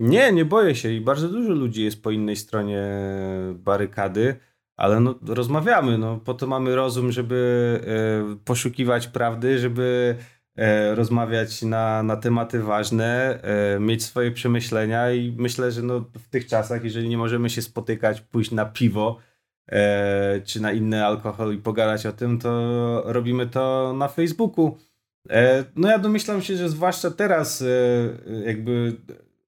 [0.00, 2.82] Nie, nie boję się i bardzo dużo ludzi jest po innej stronie
[3.54, 4.36] barykady,
[4.76, 7.80] ale no, rozmawiamy, no, po to mamy rozum, żeby
[8.34, 10.16] y, poszukiwać prawdy, żeby
[10.94, 16.46] rozmawiać na, na tematy ważne, e, mieć swoje przemyślenia i myślę, że no w tych
[16.46, 19.18] czasach, jeżeli nie możemy się spotykać, pójść na piwo
[19.68, 24.78] e, czy na inny alkohol i pogadać o tym, to robimy to na Facebooku.
[25.76, 27.64] No ja domyślam się, że zwłaszcza teraz
[28.46, 28.96] jakby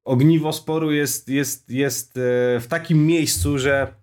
[0.05, 2.13] ogniwo sporu jest, jest, jest
[2.61, 3.95] w takim miejscu, że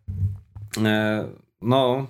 [1.61, 2.07] no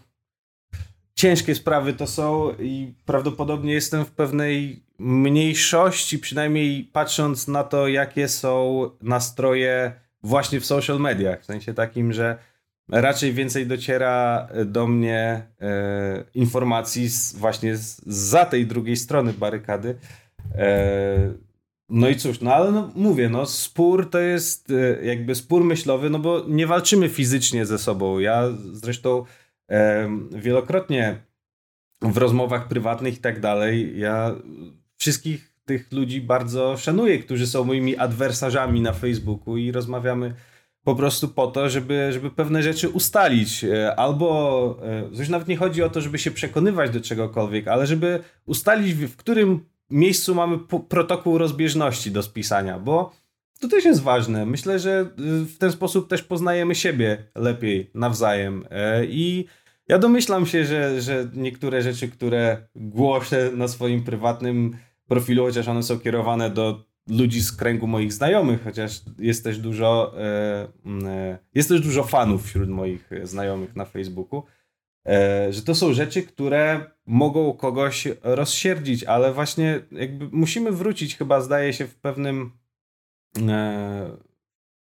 [1.17, 8.27] ciężkie sprawy to są i prawdopodobnie jestem w pewnej mniejszości, przynajmniej patrząc na to, jakie
[8.27, 9.91] są nastroje
[10.23, 11.41] właśnie w social mediach.
[11.41, 12.37] W sensie takim, że
[12.89, 19.95] raczej więcej dociera do mnie e, informacji z, właśnie z, za tej drugiej strony barykady.
[20.55, 21.33] E,
[21.89, 26.09] no i cóż, no ale no, mówię, no spór to jest e, jakby spór myślowy,
[26.09, 28.19] no bo nie walczymy fizycznie ze sobą.
[28.19, 29.25] Ja zresztą
[30.31, 31.21] wielokrotnie
[32.01, 34.35] w rozmowach prywatnych i tak dalej, ja
[34.97, 40.33] wszystkich tych ludzi bardzo szanuję, którzy są moimi adwersarzami na Facebooku i rozmawiamy
[40.83, 43.63] po prostu po to, żeby, żeby pewne rzeczy ustalić.
[43.63, 44.79] E, albo,
[45.19, 49.15] już nawet nie chodzi o to, żeby się przekonywać do czegokolwiek, ale żeby ustalić, w
[49.15, 53.11] którym miejscu mamy protokół rozbieżności do spisania, bo
[53.59, 54.45] to też jest ważne.
[54.45, 58.65] Myślę, że y, w ten sposób też poznajemy siebie lepiej nawzajem.
[58.71, 59.45] E, I
[59.87, 65.83] ja domyślam się, że, że niektóre rzeczy, które głoszę na swoim prywatnym profilu, chociaż one
[65.83, 70.67] są kierowane do ludzi z kręgu moich znajomych, chociaż jest też dużo, e,
[71.05, 74.43] e, jest też dużo fanów wśród moich znajomych na Facebooku,
[75.49, 81.73] że to są rzeczy, które mogą kogoś rozsierdzić, ale właśnie jakby musimy wrócić chyba zdaje
[81.73, 82.51] się w pewnym
[83.49, 84.17] e,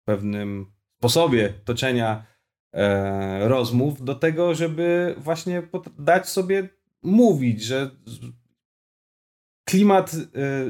[0.05, 2.25] pewnym sposobie toczenia
[2.73, 5.67] e, rozmów do tego, żeby właśnie
[5.99, 6.69] dać sobie
[7.03, 7.91] mówić, że
[9.65, 10.19] klimat e,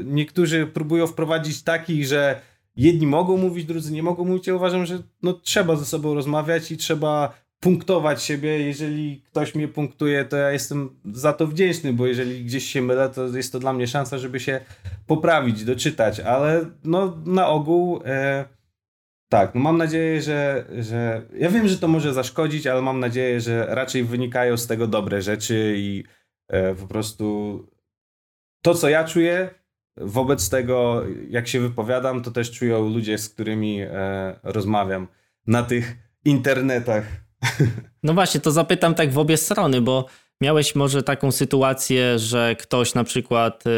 [0.04, 2.42] niektórzy próbują wprowadzić taki, że
[2.76, 4.48] jedni mogą mówić, drudzy nie mogą mówić.
[4.48, 8.60] Ja uważam, że no, trzeba ze sobą rozmawiać i trzeba punktować siebie.
[8.60, 13.10] Jeżeli ktoś mnie punktuje, to ja jestem za to wdzięczny, bo jeżeli gdzieś się mylę,
[13.10, 14.60] to jest to dla mnie szansa, żeby się
[15.08, 18.46] poprawić, doczytać, ale no na ogół e,
[19.30, 23.42] tak, no mam nadzieję, że, że ja wiem, że to może zaszkodzić, ale mam nadzieję,
[23.42, 26.04] że raczej wynikają z tego dobre rzeczy i
[26.48, 27.60] e, po prostu
[28.62, 29.50] to, co ja czuję
[29.98, 33.90] wobec tego, jak się wypowiadam, to też czują ludzie, z którymi e,
[34.44, 35.08] rozmawiam
[35.48, 35.96] na tych
[36.26, 37.23] internetach.
[38.04, 40.06] No właśnie, to zapytam tak w obie strony, bo
[40.42, 43.70] miałeś może taką sytuację, że ktoś na przykład y,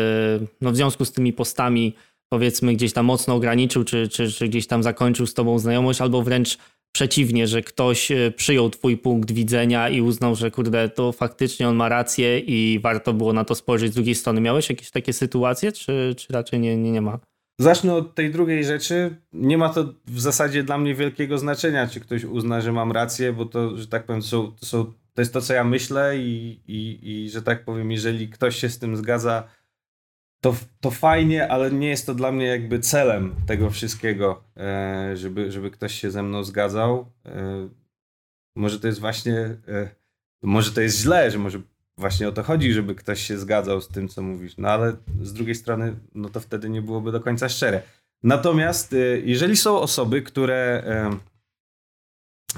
[0.61, 1.93] no w związku z tymi postami
[2.29, 6.21] powiedzmy gdzieś tam mocno ograniczył, czy, czy, czy gdzieś tam zakończył z tobą znajomość, albo
[6.21, 6.57] wręcz
[6.91, 11.75] przeciwnie, że ktoś y, przyjął twój punkt widzenia i uznał, że kurde, to faktycznie on
[11.75, 14.41] ma rację i warto było na to spojrzeć z drugiej strony.
[14.41, 17.19] Miałeś jakieś takie sytuacje, czy, czy raczej nie, nie, nie ma?
[17.59, 19.15] Zacznę od tej drugiej rzeczy.
[19.33, 23.33] Nie ma to w zasadzie dla mnie wielkiego znaczenia, czy ktoś uzna, że mam rację,
[23.33, 26.59] bo to, że tak powiem, są, to, są, to jest to, co ja myślę i,
[26.67, 29.47] i, i że tak powiem, jeżeli ktoś się z tym zgadza,
[30.41, 35.51] to, to fajnie, ale nie jest to dla mnie jakby celem tego wszystkiego, e, żeby,
[35.51, 37.11] żeby ktoś się ze mną zgadzał.
[37.25, 37.69] E,
[38.55, 39.37] może to jest właśnie,
[39.67, 39.89] e,
[40.43, 41.61] może to jest źle, że może
[41.97, 44.57] właśnie o to chodzi, żeby ktoś się zgadzał z tym, co mówisz.
[44.57, 47.81] No ale z drugiej strony, no to wtedy nie byłoby do końca szczere.
[48.23, 50.83] Natomiast y, jeżeli są osoby, które.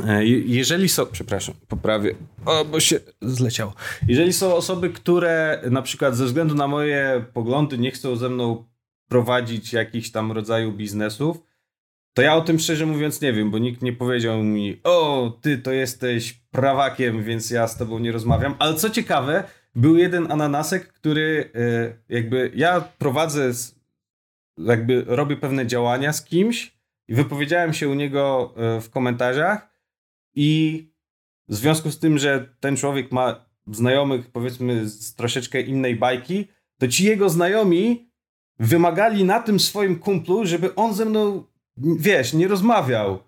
[0.05, 1.05] E, jeżeli są.
[1.05, 2.15] Przepraszam, poprawię.
[2.45, 3.73] O, bo się zleciało.
[4.07, 8.65] Jeżeli są osoby, które na przykład ze względu na moje poglądy nie chcą ze mną
[9.09, 11.37] prowadzić jakichś tam rodzaju biznesów,
[12.17, 15.57] to ja o tym szczerze mówiąc nie wiem, bo nikt nie powiedział mi, o, ty
[15.57, 18.55] to jesteś prawakiem, więc ja z tobą nie rozmawiam.
[18.59, 19.43] Ale co ciekawe,
[19.75, 23.51] był jeden ananasek, który e, jakby ja prowadzę,
[24.57, 26.77] jakby robię pewne działania z kimś
[27.07, 29.69] i wypowiedziałem się u niego e, w komentarzach
[30.35, 30.83] i
[31.47, 36.47] w związku z tym, że ten człowiek ma znajomych powiedzmy z troszeczkę innej bajki,
[36.79, 38.11] to ci jego znajomi
[38.59, 41.43] wymagali na tym swoim kumplu, żeby on ze mną
[41.77, 43.19] wiesz, nie rozmawiał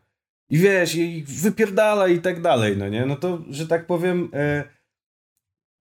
[0.49, 3.05] i wiesz, i wypierdala i tak dalej, no nie?
[3.05, 4.63] No to, że tak powiem, e,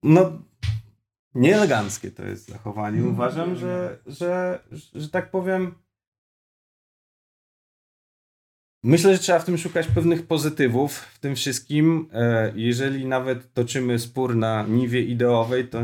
[0.03, 0.41] no
[1.35, 2.97] nieeleganckie to jest zachowanie.
[2.97, 3.13] Mhm.
[3.13, 4.59] Uważam, że, że,
[4.95, 5.75] że tak powiem
[8.83, 12.09] Myślę, że trzeba w tym szukać pewnych pozytywów w tym wszystkim.
[12.13, 15.79] E, jeżeli nawet toczymy spór na niwie ideowej, to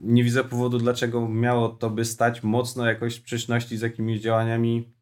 [0.00, 4.92] nie widzę powodu, dlaczego miało to by stać mocno jakoś w sprzeczności z jakimiś działaniami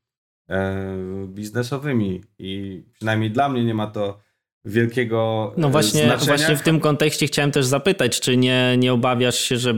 [1.27, 4.19] biznesowymi i przynajmniej dla mnie nie ma to
[4.65, 6.27] wielkiego No właśnie, znaczenia.
[6.37, 9.75] właśnie w tym kontekście chciałem też zapytać, czy nie, nie obawiasz się, że,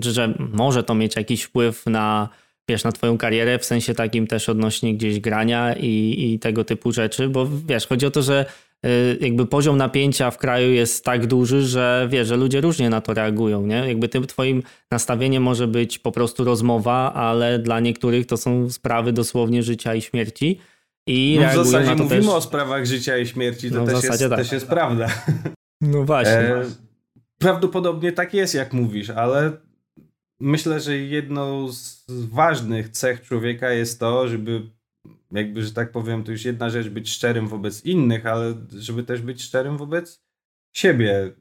[0.00, 2.28] że może to mieć jakiś wpływ na,
[2.68, 6.92] wiesz, na twoją karierę, w sensie takim też odnośnie gdzieś grania i, i tego typu
[6.92, 8.46] rzeczy, bo wiesz, chodzi o to, że
[9.20, 13.14] jakby poziom napięcia w kraju jest tak duży, że wiesz, że ludzie różnie na to
[13.14, 13.88] reagują, nie?
[13.88, 19.12] Jakby tym twoim nastawieniem może być po prostu rozmowa, ale dla niektórych to są sprawy
[19.12, 20.60] dosłownie życia i śmierci.
[21.06, 22.30] I no w zasadzie mówimy też...
[22.30, 24.38] o sprawach życia i śmierci, to no też, jest, tak.
[24.38, 25.06] też jest prawda.
[25.80, 26.32] No właśnie.
[26.32, 26.64] E,
[27.38, 29.52] prawdopodobnie tak jest, jak mówisz, ale
[30.40, 34.62] myślę, że jedną z ważnych cech człowieka jest to, żeby
[35.32, 39.22] jakby, że tak powiem, to już jedna rzecz być szczerym wobec innych, ale żeby też
[39.22, 40.24] być szczerym wobec
[40.72, 41.32] siebie.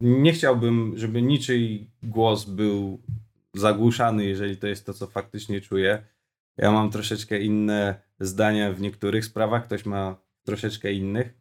[0.00, 3.02] Nie chciałbym, żeby niczyj głos był
[3.54, 6.06] zagłuszany, jeżeli to jest to, co faktycznie czuję.
[6.56, 11.34] Ja mam troszeczkę inne zdania w niektórych sprawach, ktoś ma troszeczkę innych.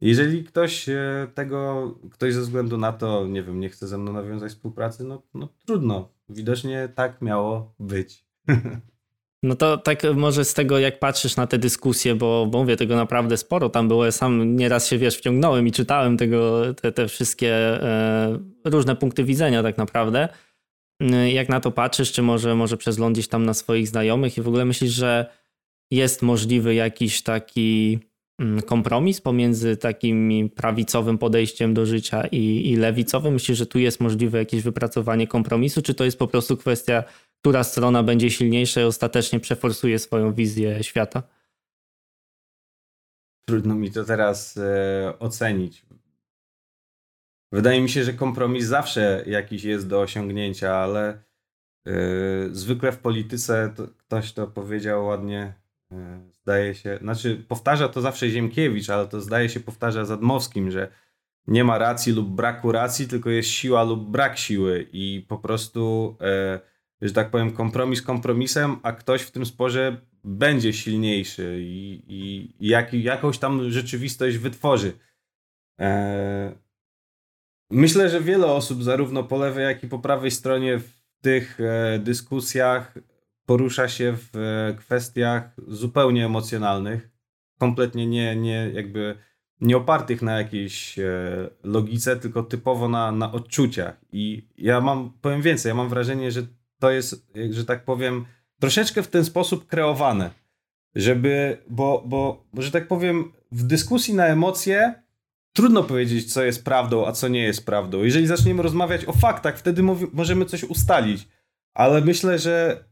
[0.00, 4.12] Jeżeli ktoś e, tego, ktoś ze względu na to, nie wiem, nie chce ze mną
[4.12, 6.12] nawiązać współpracy, no, no trudno.
[6.28, 8.24] Widocznie tak miało być.
[9.42, 12.96] No to tak może z tego, jak patrzysz na te dyskusje, bo, bo mówię, tego
[12.96, 14.04] naprawdę sporo tam było.
[14.04, 19.24] Ja sam nieraz się, wiesz, wciągnąłem i czytałem tego, te, te wszystkie e, różne punkty
[19.24, 20.28] widzenia tak naprawdę.
[21.02, 24.48] E, jak na to patrzysz, czy może, może przeglądać tam na swoich znajomych i w
[24.48, 25.26] ogóle myślisz, że
[25.90, 27.98] jest możliwy jakiś taki
[28.40, 33.32] mm, kompromis pomiędzy takim prawicowym podejściem do życia i, i lewicowym?
[33.32, 37.04] Myślisz, że tu jest możliwe jakieś wypracowanie kompromisu, czy to jest po prostu kwestia
[37.40, 41.22] która strona będzie silniejsza i ostatecznie przeforsuje swoją wizję świata?
[43.48, 45.86] Trudno mi to teraz e, ocenić.
[47.52, 51.08] Wydaje mi się, że kompromis zawsze jakiś jest do osiągnięcia, ale
[51.86, 51.92] e,
[52.52, 55.54] zwykle w polityce to, ktoś to powiedział ładnie,
[55.92, 60.88] e, zdaje się, znaczy powtarza to zawsze Ziemkiewicz, ale to zdaje się powtarza Zadmowskim, że
[61.46, 66.16] nie ma racji lub braku racji, tylko jest siła lub brak siły i po prostu
[66.20, 66.60] e,
[67.02, 72.94] że tak powiem, kompromis kompromisem, a ktoś w tym sporze będzie silniejszy i, i, jak,
[72.94, 74.92] jakąś tam rzeczywistość wytworzy.
[75.78, 76.54] Eee,
[77.70, 81.98] myślę, że wiele osób, zarówno po lewej, jak i po prawej stronie, w tych e,
[81.98, 82.94] dyskusjach
[83.46, 87.10] porusza się w e, kwestiach zupełnie emocjonalnych,
[87.58, 89.16] kompletnie nie, nie jakby
[89.60, 91.04] nie opartych na jakiejś e,
[91.62, 94.00] logice, tylko typowo na, na odczuciach.
[94.12, 96.42] I ja mam, powiem więcej, ja mam wrażenie, że
[96.78, 98.26] to jest, że tak powiem,
[98.60, 100.30] troszeczkę w ten sposób kreowane.
[100.94, 105.02] Żeby, bo, bo, bo że tak powiem, w dyskusji na emocje
[105.52, 108.02] trudno powiedzieć, co jest prawdą, a co nie jest prawdą.
[108.02, 111.28] Jeżeli zaczniemy rozmawiać o faktach, wtedy możemy coś ustalić.
[111.74, 112.84] Ale myślę, że,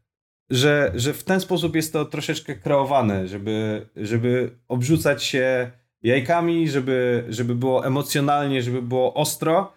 [0.51, 5.71] że, że w ten sposób jest to troszeczkę kreowane, żeby, żeby obrzucać się
[6.03, 9.73] jajkami, żeby, żeby było emocjonalnie, żeby było ostro,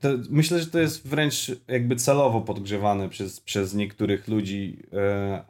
[0.00, 4.82] to myślę, że to jest wręcz jakby celowo podgrzewane przez, przez niektórych ludzi.
[4.92, 5.44] E,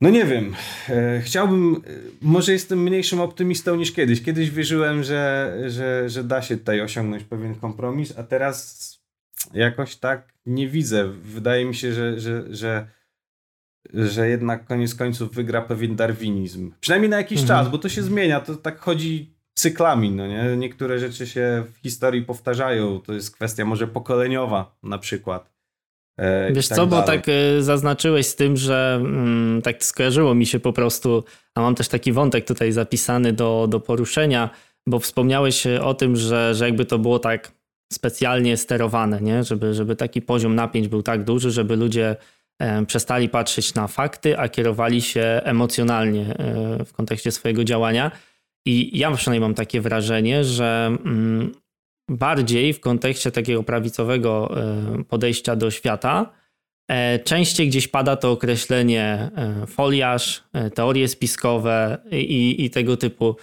[0.00, 0.54] no nie wiem.
[0.88, 1.82] E, chciałbym,
[2.20, 4.22] może jestem mniejszym optymistą niż kiedyś.
[4.22, 8.88] Kiedyś wierzyłem, że, że, że da się tutaj osiągnąć pewien kompromis, a teraz
[9.54, 11.08] jakoś tak nie widzę.
[11.08, 12.88] Wydaje mi się, że, że, że,
[13.94, 16.72] że jednak koniec końców wygra pewien darwinizm.
[16.80, 17.58] Przynajmniej na jakiś mhm.
[17.58, 18.40] czas, bo to się zmienia.
[18.40, 20.56] To tak chodzi cyklami, no nie?
[20.56, 25.50] Niektóre rzeczy się w historii powtarzają, to jest kwestia może pokoleniowa na przykład.
[26.18, 27.06] E, Wiesz tak co, dalej.
[27.06, 31.60] bo tak e, zaznaczyłeś z tym, że mm, tak skojarzyło mi się po prostu, a
[31.60, 34.50] mam też taki wątek tutaj zapisany do, do poruszenia,
[34.86, 37.52] bo wspomniałeś o tym, że, że jakby to było tak
[37.92, 39.44] specjalnie sterowane, nie?
[39.44, 42.16] Żeby, żeby taki poziom napięć był tak duży, żeby ludzie
[42.58, 48.10] e, przestali patrzeć na fakty, a kierowali się emocjonalnie e, w kontekście swojego działania.
[48.66, 51.52] I ja przynajmniej mam takie wrażenie, że mm,
[52.08, 56.32] bardziej w kontekście takiego prawicowego e, podejścia do świata,
[56.88, 60.44] e, częściej gdzieś pada to określenie e, foliarz,
[60.74, 63.36] teorie spiskowe i, i tego typu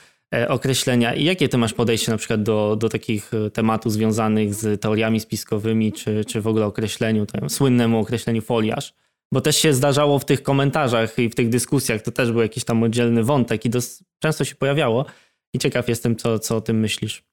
[0.47, 1.13] określenia.
[1.13, 5.93] I jakie ty masz podejście na przykład do, do takich tematów związanych z teoriami spiskowymi,
[5.93, 8.93] czy, czy w ogóle określeniu, słynnemu określeniu foliarz?
[9.33, 12.63] Bo też się zdarzało w tych komentarzach i w tych dyskusjach, to też był jakiś
[12.63, 15.05] tam oddzielny wątek i dos- często się pojawiało.
[15.53, 17.23] I ciekaw jestem, co, co o tym myślisz.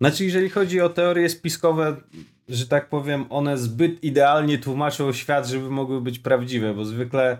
[0.00, 1.96] Znaczy, jeżeli chodzi o teorie spiskowe,
[2.48, 7.38] że tak powiem, one zbyt idealnie tłumaczą świat, żeby mogły być prawdziwe, bo zwykle,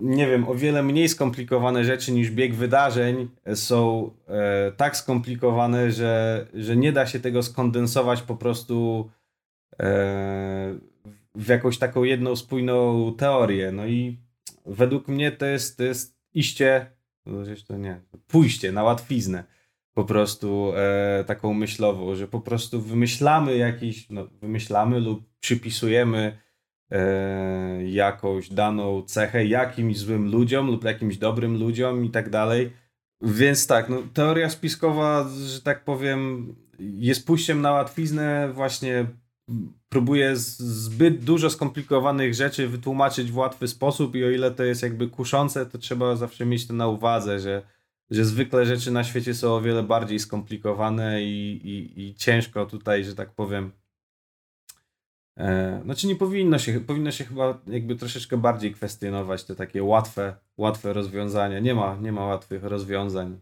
[0.00, 6.46] nie wiem, o wiele mniej skomplikowane rzeczy niż bieg wydarzeń są e, tak skomplikowane, że,
[6.54, 9.10] że nie da się tego skondensować po prostu
[9.80, 10.74] e,
[11.34, 13.72] w jakąś taką jedną spójną teorię.
[13.72, 14.18] No i
[14.66, 16.90] według mnie to jest, to jest iście,
[17.26, 19.44] no zresztą nie, pójście na łatwiznę
[19.94, 26.38] po prostu e, taką myślową, że po prostu wymyślamy jakiś, no, wymyślamy lub przypisujemy
[26.90, 32.70] e, jakąś daną cechę jakimś złym ludziom lub jakimś dobrym ludziom i tak dalej.
[33.22, 39.06] Więc tak, no, teoria spiskowa, że tak powiem, jest pójściem na łatwiznę właśnie
[39.88, 45.08] próbuje zbyt dużo skomplikowanych rzeczy wytłumaczyć w łatwy sposób i o ile to jest jakby
[45.08, 47.62] kuszące, to trzeba zawsze mieć to na uwadze, że,
[48.10, 53.04] że zwykle rzeczy na świecie są o wiele bardziej skomplikowane i, i, i ciężko tutaj,
[53.04, 53.72] że tak powiem,
[55.36, 60.36] E, znaczy nie powinno się, powinno się chyba jakby troszeczkę bardziej kwestionować te takie łatwe,
[60.56, 61.58] łatwe rozwiązania.
[61.58, 63.40] Nie ma, nie ma łatwych rozwiązań.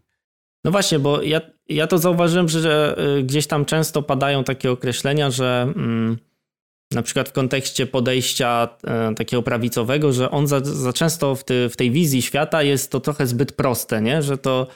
[0.63, 5.31] No właśnie, bo ja, ja to zauważyłem, że y, gdzieś tam często padają takie określenia,
[5.31, 6.17] że mm,
[6.91, 11.69] na przykład w kontekście podejścia e, takiego prawicowego, że on za, za często w, ty,
[11.69, 14.21] w tej wizji świata jest to trochę zbyt proste, nie?
[14.21, 14.67] Że to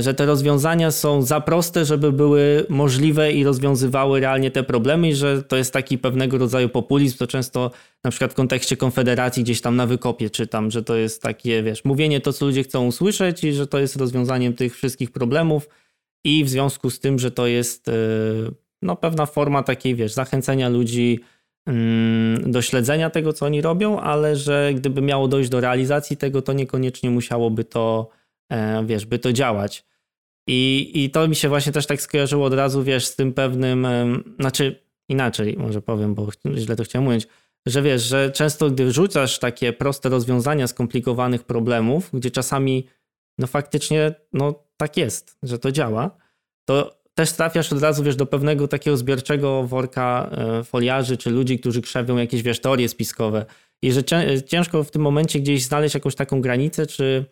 [0.00, 5.14] że te rozwiązania są za proste, żeby były możliwe i rozwiązywały realnie te problemy i
[5.14, 7.70] że to jest taki pewnego rodzaju populizm, to często
[8.04, 11.84] na przykład w kontekście Konfederacji gdzieś tam na wykopie czytam, że to jest takie, wiesz,
[11.84, 15.68] mówienie to, co ludzie chcą usłyszeć i że to jest rozwiązaniem tych wszystkich problemów
[16.24, 17.92] i w związku z tym, że to jest e,
[18.82, 21.20] no, pewna forma takiej, wiesz, zachęcenia ludzi
[21.66, 26.42] mm, do śledzenia tego, co oni robią, ale że gdyby miało dojść do realizacji tego,
[26.42, 28.15] to niekoniecznie musiałoby to E,
[28.84, 29.84] wiesz, by to działać.
[30.48, 33.86] I, I to mi się właśnie też tak skojarzyło od razu, wiesz, z tym pewnym,
[34.40, 37.26] znaczy inaczej może powiem, bo źle to chciałem mówić,
[37.66, 42.86] że wiesz, że często gdy wrzucasz takie proste rozwiązania skomplikowanych problemów, gdzie czasami
[43.38, 46.10] no faktycznie no tak jest, że to działa,
[46.64, 51.58] to też trafiasz od razu, wiesz, do pewnego takiego zbiorczego worka e, foliarzy czy ludzi,
[51.58, 53.46] którzy krzewią jakieś, wiesz, teorie spiskowe
[53.82, 54.02] i że
[54.46, 57.24] ciężko w tym momencie gdzieś znaleźć jakąś taką granicę, czy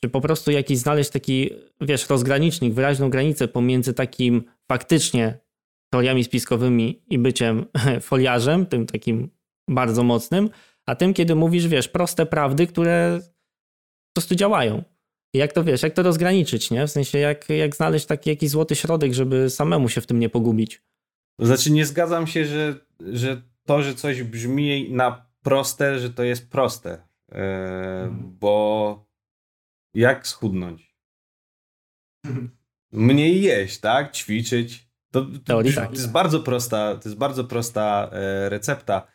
[0.00, 5.38] czy po prostu jakiś znaleźć taki, wiesz, rozgranicznik, wyraźną granicę pomiędzy takim faktycznie
[5.92, 7.64] teoriami spiskowymi i byciem
[8.00, 9.30] foliarzem, tym takim
[9.68, 10.50] bardzo mocnym,
[10.86, 13.20] a tym, kiedy mówisz, wiesz, proste prawdy, które
[14.08, 14.84] po prostu działają.
[15.34, 16.86] Jak to wiesz, jak to rozgraniczyć, nie?
[16.86, 20.28] W sensie, jak, jak znaleźć taki jakiś złoty środek, żeby samemu się w tym nie
[20.28, 20.82] pogubić.
[21.38, 26.50] Znaczy, nie zgadzam się, że, że to, że coś brzmi na proste, że to jest
[26.50, 27.03] proste.
[27.32, 29.06] E, bo
[29.94, 30.94] jak schudnąć?
[32.92, 34.12] Mniej jeść, tak?
[34.12, 34.88] Ćwiczyć.
[35.12, 39.06] To, to, to, jest bardzo prosta, to jest bardzo prosta e, recepta,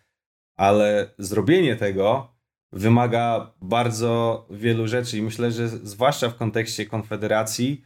[0.58, 2.36] ale zrobienie tego
[2.72, 7.84] wymaga bardzo wielu rzeczy i myślę, że zwłaszcza w kontekście Konfederacji,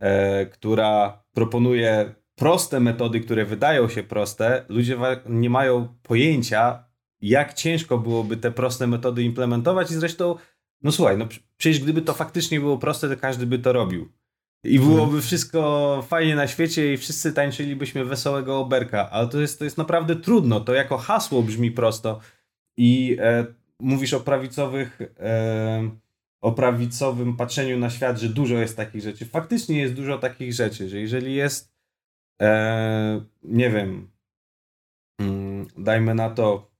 [0.00, 6.83] e, która proponuje proste metody, które wydają się proste, ludzie nie mają pojęcia,
[7.28, 10.36] jak ciężko byłoby te proste metody implementować i zresztą,
[10.82, 14.08] no słuchaj, no przecież gdyby to faktycznie było proste, to każdy by to robił.
[14.64, 15.22] I byłoby hmm.
[15.22, 20.16] wszystko fajnie na świecie i wszyscy tańczylibyśmy wesołego oberka, ale to jest, to jest naprawdę
[20.16, 20.60] trudno.
[20.60, 22.20] To jako hasło brzmi prosto.
[22.76, 23.46] I e,
[23.80, 25.90] mówisz o prawicowych, e,
[26.40, 29.26] o prawicowym patrzeniu na świat, że dużo jest takich rzeczy.
[29.26, 31.74] Faktycznie jest dużo takich rzeczy, że jeżeli jest,
[32.42, 34.10] e, nie wiem,
[35.20, 36.73] mm, dajmy na to,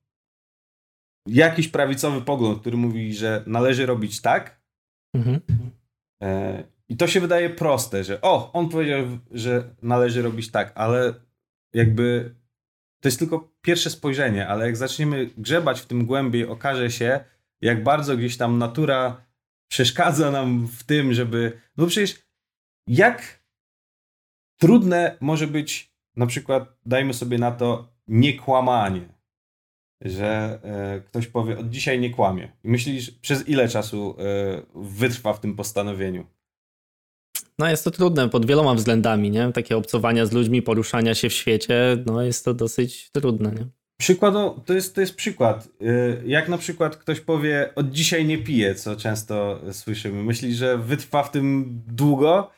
[1.27, 4.61] jakiś prawicowy pogląd, który mówi, że należy robić tak.
[5.15, 5.41] Mhm.
[6.23, 11.15] E, I to się wydaje proste, że o, on powiedział, że należy robić tak, ale
[11.75, 12.35] jakby
[13.01, 17.25] to jest tylko pierwsze spojrzenie, ale jak zaczniemy grzebać w tym głębiej, okaże się,
[17.61, 19.25] jak bardzo gdzieś tam natura
[19.69, 21.61] przeszkadza nam w tym, żeby.
[21.77, 22.23] No przecież
[22.87, 23.45] jak
[24.61, 29.15] trudne może być na przykład, dajmy sobie na to, niekłamanie
[30.05, 32.53] że e, ktoś powie, od dzisiaj nie kłamie.
[32.65, 36.27] I myślisz, przez ile czasu e, wytrwa w tym postanowieniu?
[37.59, 39.53] No jest to trudne pod wieloma względami, nie?
[39.53, 43.67] Takie obcowania z ludźmi, poruszania się w świecie, no jest to dosyć trudne, nie?
[43.97, 44.35] Przykład,
[44.67, 45.69] to jest, to jest przykład.
[45.81, 45.87] E,
[46.27, 50.23] jak na przykład ktoś powie, od dzisiaj nie piję, co często słyszymy.
[50.23, 52.51] Myśli, że wytrwa w tym długo,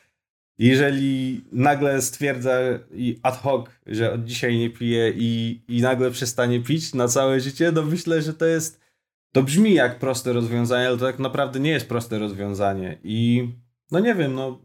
[0.59, 2.59] jeżeli nagle stwierdza
[2.91, 7.39] i ad hoc, że od dzisiaj nie pije i, i nagle przestanie pić na całe
[7.39, 8.87] życie, to myślę, że to jest.
[9.31, 12.97] To brzmi jak proste rozwiązanie, ale to tak naprawdę nie jest proste rozwiązanie.
[13.03, 13.47] I
[13.91, 14.61] no nie wiem, no,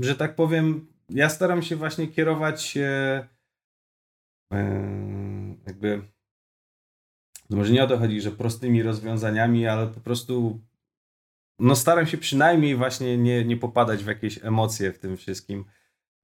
[0.00, 2.88] że tak powiem, ja staram się właśnie kierować się
[4.52, 6.02] e, jakby.
[7.50, 10.60] No może nie o to chodzi, że prostymi rozwiązaniami, ale po prostu
[11.60, 15.64] no staram się przynajmniej właśnie nie, nie popadać w jakieś emocje w tym wszystkim.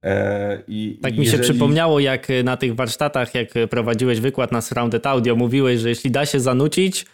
[0.03, 5.07] E, I, tak mi się przypomniało, jak na tych warsztatach, jak prowadziłeś wykład na Surrounded
[5.07, 7.05] Audio, mówiłeś, że jeśli da się zanucić,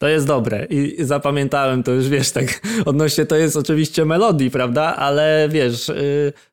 [0.00, 0.66] to jest dobre.
[0.70, 4.96] I zapamiętałem to już, wiesz, tak odnośnie to jest oczywiście melodii, prawda?
[4.96, 5.90] Ale wiesz,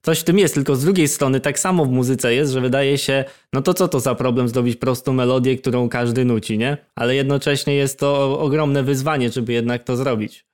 [0.02, 2.98] coś w tym jest, tylko z drugiej strony tak samo w muzyce jest, że wydaje
[2.98, 6.78] się, no to co to za problem zrobić prostą melodię, którą każdy nuci, nie?
[6.96, 10.47] Ale jednocześnie jest to ogromne wyzwanie, żeby jednak to zrobić.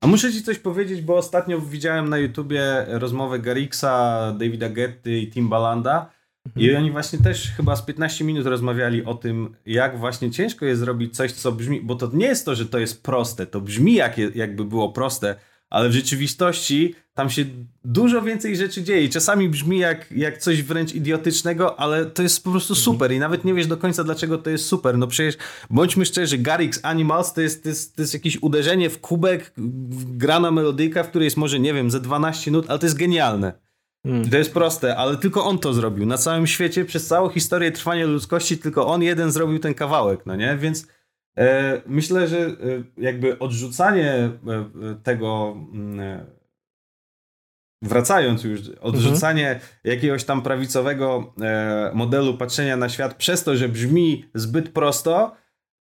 [0.00, 5.30] A muszę ci coś powiedzieć, bo ostatnio widziałem na YouTubie rozmowę Garixa, Davida Getty i
[5.30, 6.10] Timbalanda
[6.46, 6.66] mhm.
[6.66, 10.80] i oni właśnie też chyba z 15 minut rozmawiali o tym, jak właśnie ciężko jest
[10.80, 13.94] zrobić coś, co brzmi, bo to nie jest to, że to jest proste, to brzmi
[13.94, 15.36] jak, jakby było proste,
[15.74, 17.44] ale w rzeczywistości tam się
[17.84, 19.08] dużo więcej rzeczy dzieje.
[19.08, 22.84] Czasami brzmi jak, jak coś wręcz idiotycznego, ale to jest po prostu mhm.
[22.84, 24.98] super i nawet nie wiesz do końca, dlaczego to jest super.
[24.98, 25.34] No przecież
[25.70, 29.52] bądźmy szczerzy, Garrix Animals to jest, to jest, to jest jakieś uderzenie w kubek,
[30.16, 33.52] grana melodyjka, w której jest może, nie wiem, ze 12 nut, ale to jest genialne.
[34.06, 34.30] Hmm.
[34.30, 36.06] To jest proste, ale tylko on to zrobił.
[36.06, 40.36] Na całym świecie, przez całą historię trwania ludzkości, tylko on jeden zrobił ten kawałek, no
[40.36, 40.56] nie?
[40.56, 40.86] Więc
[41.86, 42.52] myślę, że e,
[42.96, 44.30] jakby odrzucanie e,
[45.02, 46.26] tego, mm, e,
[47.82, 49.70] wracając już, odrzucanie mhm.
[49.84, 55.36] jakiegoś tam prawicowego e, modelu patrzenia na świat przez to, że brzmi zbyt prosto,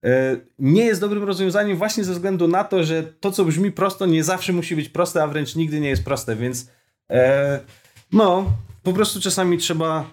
[0.06, 4.06] e, nie jest dobrym rozwiązaniem właśnie ze względu na to, że to, co brzmi prosto,
[4.06, 6.72] nie zawsze musi być proste, a wręcz nigdy nie jest proste, więc
[8.12, 10.10] no, po prostu czasami trzeba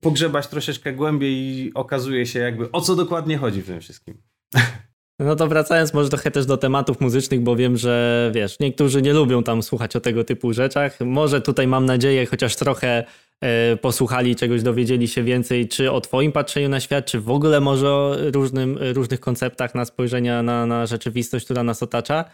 [0.00, 4.22] pogrzebać troszeczkę głębiej i okazuje się jakby o co dokładnie chodzi w tym wszystkim.
[5.18, 9.12] No to wracając może trochę też do tematów muzycznych, bo wiem, że wiesz, niektórzy nie
[9.12, 11.00] lubią tam słuchać o tego typu rzeczach.
[11.00, 13.04] Może tutaj mam nadzieję, chociaż trochę
[13.40, 17.60] e, posłuchali czegoś, dowiedzieli się więcej, czy o twoim patrzeniu na świat, czy w ogóle
[17.60, 22.24] może o różnym, różnych konceptach na spojrzenia na, na rzeczywistość, która nas otacza.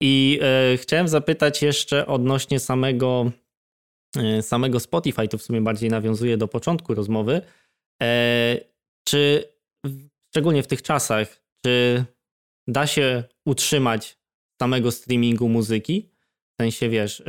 [0.00, 3.30] I e, chciałem zapytać jeszcze odnośnie samego
[4.16, 7.40] E, samego Spotify, to w sumie bardziej nawiązuje do początku rozmowy.
[9.08, 9.44] Czy
[10.30, 12.04] szczególnie w tych czasach, czy
[12.68, 14.18] da się utrzymać
[14.62, 16.10] samego streamingu muzyki?
[16.52, 17.24] W sensie, wiesz, e,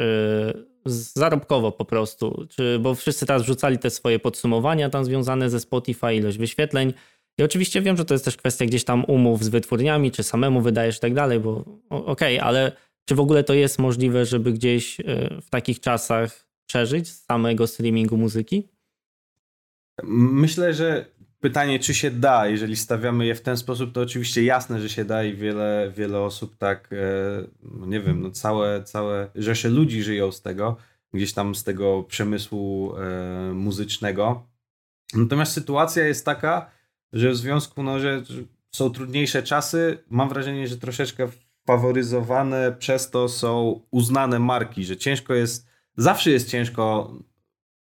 [0.86, 6.15] zarobkowo po prostu, czy, bo wszyscy teraz wrzucali te swoje podsumowania tam związane ze Spotify,
[6.15, 6.93] ilość wyświetleń.
[7.38, 10.61] I oczywiście wiem, że to jest też kwestia gdzieś tam umów z wytwórniami, czy samemu
[10.61, 12.71] wydajesz i tak dalej, bo okej, okay, ale
[13.05, 14.97] czy w ogóle to jest możliwe, żeby gdzieś
[15.41, 18.69] w takich czasach przeżyć z samego streamingu muzyki?
[20.03, 21.05] Myślę, że
[21.45, 25.05] pytanie, czy się da, jeżeli stawiamy je w ten sposób, to oczywiście jasne, że się
[25.05, 26.97] da i wiele, wiele osób tak, e,
[27.63, 30.77] no nie wiem, no całe, całe rzesze ludzi żyją z tego,
[31.13, 34.47] gdzieś tam z tego przemysłu e, muzycznego.
[35.13, 36.71] Natomiast sytuacja jest taka,
[37.13, 38.23] że w związku, no, że
[38.71, 41.27] są trudniejsze czasy, mam wrażenie, że troszeczkę
[41.67, 45.67] faworyzowane przez to są uznane marki, że ciężko jest
[45.97, 47.13] zawsze jest ciężko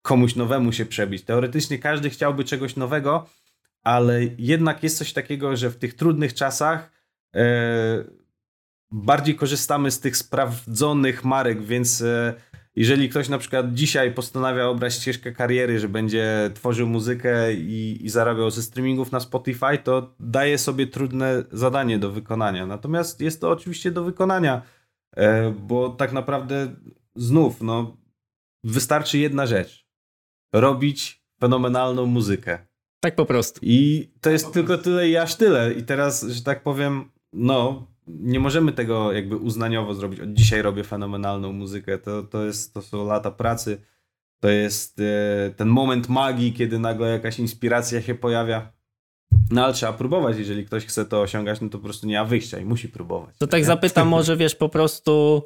[0.02, 1.22] komuś nowemu się przebić.
[1.22, 3.26] Teoretycznie każdy chciałby czegoś nowego,
[3.82, 6.90] ale jednak jest coś takiego, że w tych trudnych czasach
[7.34, 8.04] e,
[8.90, 12.34] bardziej korzystamy z tych sprawdzonych marek, więc e,
[12.76, 18.08] jeżeli ktoś na przykład dzisiaj postanawia obrać ścieżkę kariery, że będzie tworzył muzykę i, i
[18.08, 22.66] zarabiał ze streamingów na Spotify, to daje sobie trudne zadanie do wykonania.
[22.66, 24.62] Natomiast jest to oczywiście do wykonania,
[25.16, 26.74] e, bo tak naprawdę
[27.16, 27.96] znów, no,
[28.64, 29.86] wystarczy jedna rzecz.
[30.54, 32.69] Robić fenomenalną muzykę.
[33.00, 33.60] Tak po prostu.
[33.62, 35.72] I to jest tylko tyle i aż tyle.
[35.72, 40.20] I teraz, że tak powiem, no, nie możemy tego jakby uznaniowo zrobić.
[40.20, 41.98] Od dzisiaj robię fenomenalną muzykę.
[41.98, 43.82] To, to, jest, to są lata pracy.
[44.40, 48.72] To jest e, ten moment magii, kiedy nagle jakaś inspiracja się pojawia.
[49.50, 50.38] No ale trzeba próbować.
[50.38, 53.36] Jeżeli ktoś chce to osiągać, no to po prostu nie ma wyjścia i musi próbować.
[53.38, 55.42] To tak zapytam, może wiesz, po prostu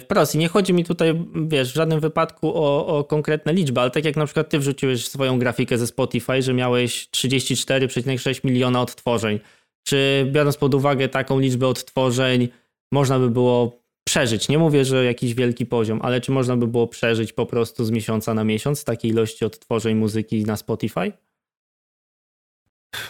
[0.00, 0.34] wprost.
[0.34, 1.14] I nie chodzi mi tutaj,
[1.48, 5.08] wiesz, w żadnym wypadku o, o konkretne liczby, ale tak jak na przykład ty wrzuciłeś
[5.08, 9.40] swoją grafikę ze Spotify, że miałeś 34,6 miliona odtworzeń.
[9.86, 12.48] Czy biorąc pod uwagę taką liczbę odtworzeń,
[12.92, 14.48] można by było przeżyć?
[14.48, 17.90] Nie mówię, że jakiś wielki poziom, ale czy można by było przeżyć po prostu z
[17.90, 21.12] miesiąca na miesiąc takiej ilości odtworzeń muzyki na Spotify?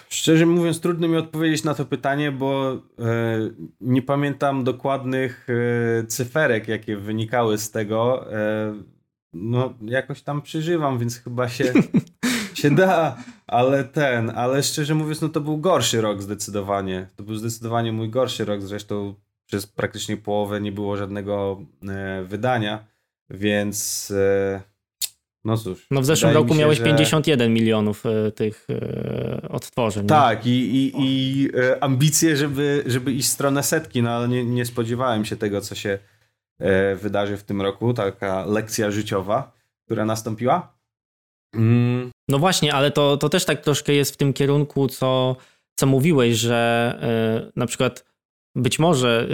[0.08, 2.78] Szczerze mówiąc, trudno mi odpowiedzieć na to pytanie, bo e,
[3.80, 5.46] nie pamiętam dokładnych
[6.00, 8.32] e, cyferek, jakie wynikały z tego.
[8.32, 8.74] E,
[9.32, 11.72] no, jakoś tam przeżywam, więc chyba się,
[12.54, 13.16] się da,
[13.46, 17.08] ale ten, ale szczerze mówiąc, no to był gorszy rok zdecydowanie.
[17.16, 19.14] To był zdecydowanie mój gorszy rok, zresztą
[19.46, 22.86] przez praktycznie połowę nie było żadnego e, wydania,
[23.30, 24.62] więc e,
[25.48, 25.86] no cóż.
[25.90, 26.84] No w zeszłym roku się, miałeś że...
[26.84, 30.06] 51 milionów e, tych e, odtworzeń.
[30.06, 34.44] Tak, i, i, i e, ambicje, żeby, żeby iść w stronę setki, no ale nie,
[34.44, 35.98] nie spodziewałem się tego, co się
[36.96, 37.94] wydarzy w tym roku.
[37.94, 39.52] Taka lekcja życiowa,
[39.84, 40.78] która nastąpiła.
[41.54, 42.10] Mm.
[42.28, 45.36] No właśnie, ale to, to też tak troszkę jest w tym kierunku, co,
[45.78, 48.07] co mówiłeś, że na przykład
[48.58, 49.28] być może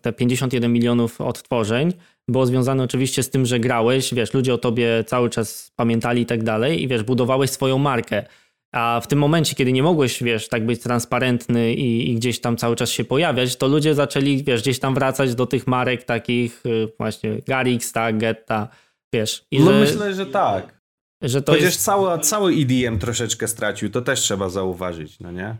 [0.00, 1.92] te 51 milionów odtworzeń
[2.28, 6.26] było związane oczywiście z tym, że grałeś, wiesz, ludzie o tobie cały czas pamiętali i
[6.26, 8.24] tak dalej i wiesz, budowałeś swoją markę.
[8.72, 12.56] A w tym momencie, kiedy nie mogłeś, wiesz, tak być transparentny i, i, gdzieś tam
[12.56, 16.66] cały czas się pojawiać, to ludzie zaczęli, wiesz, gdzieś tam wracać do tych marek takich
[16.66, 18.68] y, właśnie Garrix, tak, Getta,
[19.12, 19.46] wiesz.
[19.50, 20.78] I no że, myślę, że tak.
[21.22, 21.84] Że to Chociaż jest...
[21.84, 25.56] cały, cały EDM troszeczkę stracił, to też trzeba zauważyć, no nie?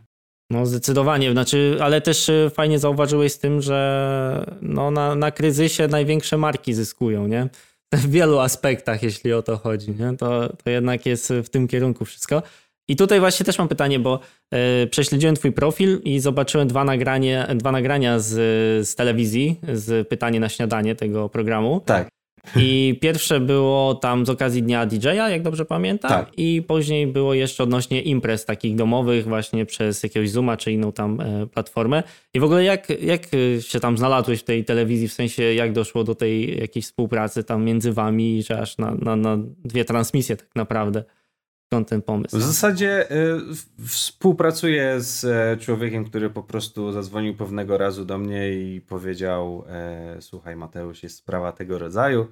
[0.51, 5.89] No zdecydowanie, znaczy, ale też e, fajnie zauważyłeś z tym, że no, na, na kryzysie
[5.89, 7.49] największe marki zyskują, nie?
[7.93, 10.17] W wielu aspektach, jeśli o to chodzi, nie?
[10.17, 12.43] To, to jednak jest w tym kierunku wszystko.
[12.89, 14.21] I tutaj właśnie też mam pytanie, bo
[14.51, 18.29] e, prześledziłem twój profil i zobaczyłem dwa, nagranie, dwa nagrania z,
[18.89, 21.81] z telewizji, z pytanie na śniadanie tego programu.
[21.81, 22.09] Tak.
[22.57, 26.11] I pierwsze było tam z okazji Dnia DJ-a, jak dobrze pamiętam.
[26.11, 26.31] Tak.
[26.37, 31.21] I później było jeszcze odnośnie imprez takich domowych właśnie przez jakiegoś Zooma czy inną tam
[31.21, 32.03] e, platformę.
[32.35, 33.23] I w ogóle jak, jak
[33.61, 37.65] się tam znalazłeś w tej telewizji, w sensie jak doszło do tej jakiejś współpracy tam
[37.65, 41.05] między wami, że aż na, na, na dwie transmisje tak naprawdę?
[41.73, 42.39] Skąd ten pomysł?
[42.39, 43.41] W zasadzie y,
[43.87, 50.17] współpracuję z e, człowiekiem, który po prostu zadzwonił pewnego razu do mnie i powiedział: e,
[50.21, 52.29] Słuchaj, Mateusz, jest sprawa tego rodzaju.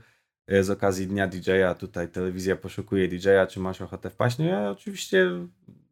[0.46, 4.38] E, z okazji dnia DJ-a, tutaj telewizja poszukuje DJ-a, czy masz ochotę wpaść?
[4.38, 5.30] No ja oczywiście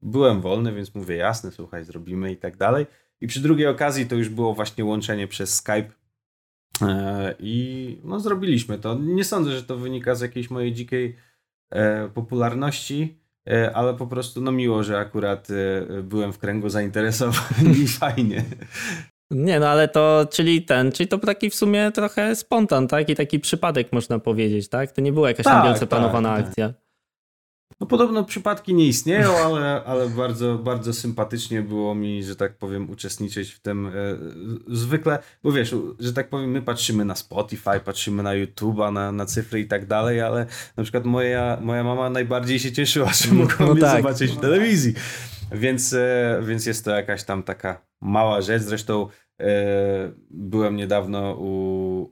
[0.03, 2.87] byłem wolny, więc mówię: Jasne, słuchaj, zrobimy i tak dalej.
[3.21, 5.91] I przy drugiej okazji to już było właśnie łączenie przez Skype.
[7.39, 8.95] I no, zrobiliśmy to.
[8.95, 11.17] Nie sądzę, że to wynika z jakiejś mojej dzikiej
[12.15, 13.24] popularności
[13.75, 18.45] ale po prostu no miło, że akurat e, byłem w kręgu zainteresowań i fajnie.
[19.31, 23.09] Nie, no ale to, czyli ten, czyli to taki w sumie trochę spontan, tak?
[23.09, 24.93] I taki przypadek można powiedzieć, tak?
[24.93, 26.47] To nie była jakaś tak, tak, planowana tak.
[26.47, 26.75] akcja.
[27.81, 32.91] No podobno przypadki nie istnieją, ale, ale bardzo, bardzo sympatycznie było mi, że tak powiem,
[32.91, 33.87] uczestniczyć w tym.
[33.87, 33.93] E,
[34.69, 39.27] zwykle, bo wiesz, że tak powiem, my patrzymy na Spotify, patrzymy na YouTube'a, na, na
[39.27, 40.47] cyfry i tak dalej, ale
[40.77, 44.03] na przykład moja, moja mama najbardziej się cieszyła, że no mogła no mnie tak.
[44.03, 44.95] zobaczyć w telewizji.
[45.53, 48.63] Więc, e, więc jest to jakaś tam taka mała rzecz.
[48.63, 49.09] Zresztą
[49.41, 49.47] e,
[50.31, 51.49] byłem niedawno u,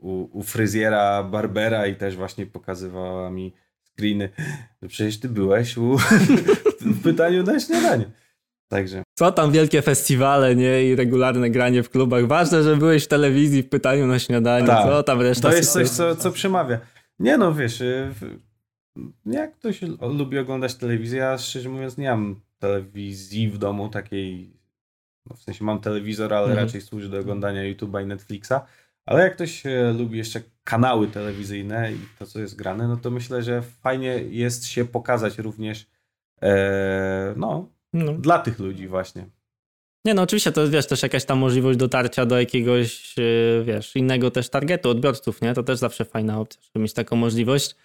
[0.01, 3.53] u, u fryzjera Barbera i też właśnie pokazywała mi
[3.93, 4.29] screeny.
[4.81, 5.97] No przecież ty byłeś u...
[6.81, 8.05] w pytaniu na śniadanie.
[8.67, 9.03] Także.
[9.13, 10.83] Co tam wielkie festiwale, nie?
[10.83, 12.27] I regularne granie w klubach.
[12.27, 14.67] Ważne, że byłeś w telewizji w pytaniu na śniadanie.
[14.67, 14.85] Tak.
[14.85, 15.49] Co tam reszta?
[15.49, 16.79] To jest coś, co, co przemawia.
[17.19, 18.13] Nie no, wiesz, y,
[19.25, 24.57] jak ktoś lubi oglądać telewizję, ja szczerze mówiąc nie mam telewizji w domu takiej,
[25.29, 26.65] no w sensie mam telewizor, ale mhm.
[26.65, 28.53] raczej służy do oglądania YouTube'a i Netflixa.
[29.05, 33.11] Ale jak ktoś e, lubi jeszcze kanały telewizyjne i to, co jest grane, no to
[33.11, 35.85] myślę, że fajnie jest się pokazać również
[36.41, 39.25] e, no, no, dla tych ludzi właśnie.
[40.05, 43.95] Nie, no oczywiście to jest, wiesz, też jakaś tam możliwość dotarcia do jakiegoś, e, wiesz,
[43.95, 45.53] innego też targetu, odbiorców, nie?
[45.53, 47.75] To też zawsze fajna opcja, żeby mieć taką możliwość.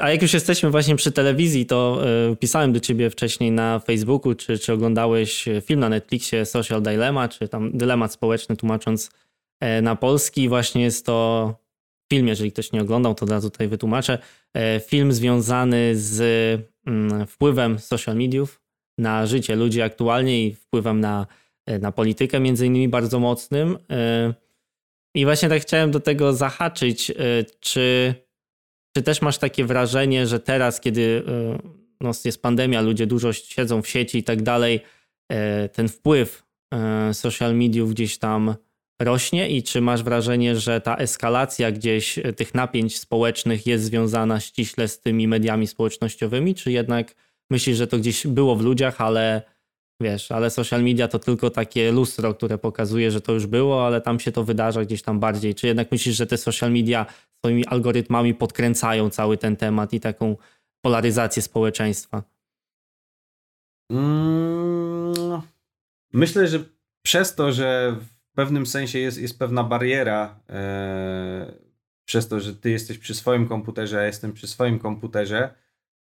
[0.00, 2.02] A jak już jesteśmy właśnie przy telewizji, to
[2.40, 7.48] pisałem do ciebie wcześniej na Facebooku, czy, czy oglądałeś film na Netflixie Social Dilemma, czy
[7.48, 9.10] tam dylemat społeczny, tłumacząc
[9.82, 10.48] na polski.
[10.48, 11.62] Właśnie jest to
[12.12, 14.18] film, jeżeli ktoś nie oglądał, to razu tutaj wytłumaczę.
[14.54, 16.20] E, film związany z
[16.86, 18.60] mm, wpływem social mediów
[18.98, 21.26] na życie ludzi aktualnie i wpływem na,
[21.66, 23.78] e, na politykę między innymi bardzo mocnym.
[25.14, 27.12] I właśnie tak chciałem do tego zahaczyć,
[27.60, 28.14] czy,
[28.96, 31.22] czy też masz takie wrażenie, że teraz, kiedy
[32.00, 34.80] no, jest pandemia, ludzie dużo siedzą w sieci i tak dalej,
[35.72, 36.42] ten wpływ
[37.12, 38.54] social mediów gdzieś tam
[39.04, 44.40] rośnie i czy masz wrażenie, że ta eskalacja gdzieś e, tych napięć społecznych jest związana
[44.40, 47.14] ściśle z tymi mediami społecznościowymi, czy jednak
[47.50, 49.42] myślisz, że to gdzieś było w ludziach, ale
[50.00, 54.00] wiesz, ale social media to tylko takie lustro, które pokazuje, że to już było, ale
[54.00, 55.54] tam się to wydarza gdzieś tam bardziej.
[55.54, 57.06] Czy jednak myślisz, że te social media
[57.38, 60.36] swoimi algorytmami podkręcają cały ten temat i taką
[60.84, 62.22] polaryzację społeczeństwa?
[63.90, 65.42] Mm,
[66.12, 66.64] myślę, że
[67.02, 67.96] przez to, że
[68.32, 71.52] w pewnym sensie jest, jest pewna bariera e,
[72.04, 75.54] przez to, że ty jesteś przy swoim komputerze, a jestem przy swoim komputerze,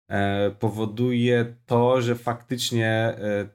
[0.08, 3.50] e, powoduje to, że faktycznie e,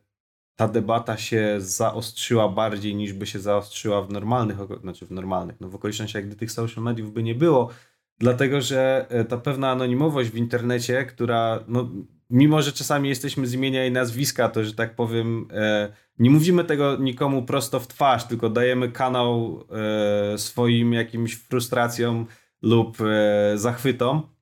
[0.56, 5.68] ta debata się zaostrzyła bardziej niż by się zaostrzyła w normalnych, znaczy w normalnych, no
[5.68, 7.70] w okolicznościach, gdy tych social mediów by nie było,
[8.18, 11.90] dlatego że e, ta pewna anonimowość w internecie, która no,
[12.30, 16.64] mimo że czasami jesteśmy z imienia i nazwiska, to że tak powiem, e, nie mówimy
[16.64, 19.64] tego nikomu prosto w twarz, tylko dajemy kanał
[20.34, 22.26] e, swoim jakimś frustracjom
[22.62, 22.96] lub
[23.54, 24.34] zachwytom.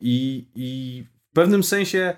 [0.00, 2.16] I, I w pewnym sensie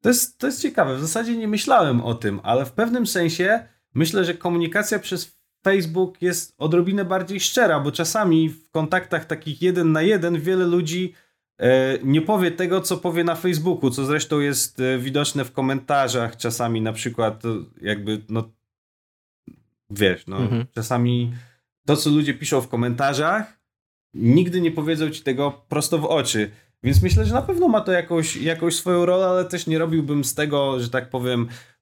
[0.00, 0.96] to jest, to jest ciekawe.
[0.96, 6.22] W zasadzie nie myślałem o tym, ale w pewnym sensie myślę, że komunikacja przez Facebook
[6.22, 11.14] jest odrobinę bardziej szczera, bo czasami w kontaktach takich jeden na jeden wiele ludzi
[11.60, 16.36] E, nie powie tego, co powie na Facebooku, co zresztą jest e, widoczne w komentarzach
[16.36, 17.42] czasami na przykład
[17.82, 18.50] jakby, no
[19.90, 20.66] wiesz, no mhm.
[20.74, 21.32] czasami
[21.86, 23.60] to, co ludzie piszą w komentarzach
[24.14, 26.50] nigdy nie powiedzą ci tego prosto w oczy.
[26.82, 30.24] Więc myślę, że na pewno ma to jakąś, jakąś swoją rolę, ale też nie robiłbym
[30.24, 31.79] z tego, że tak powiem, E,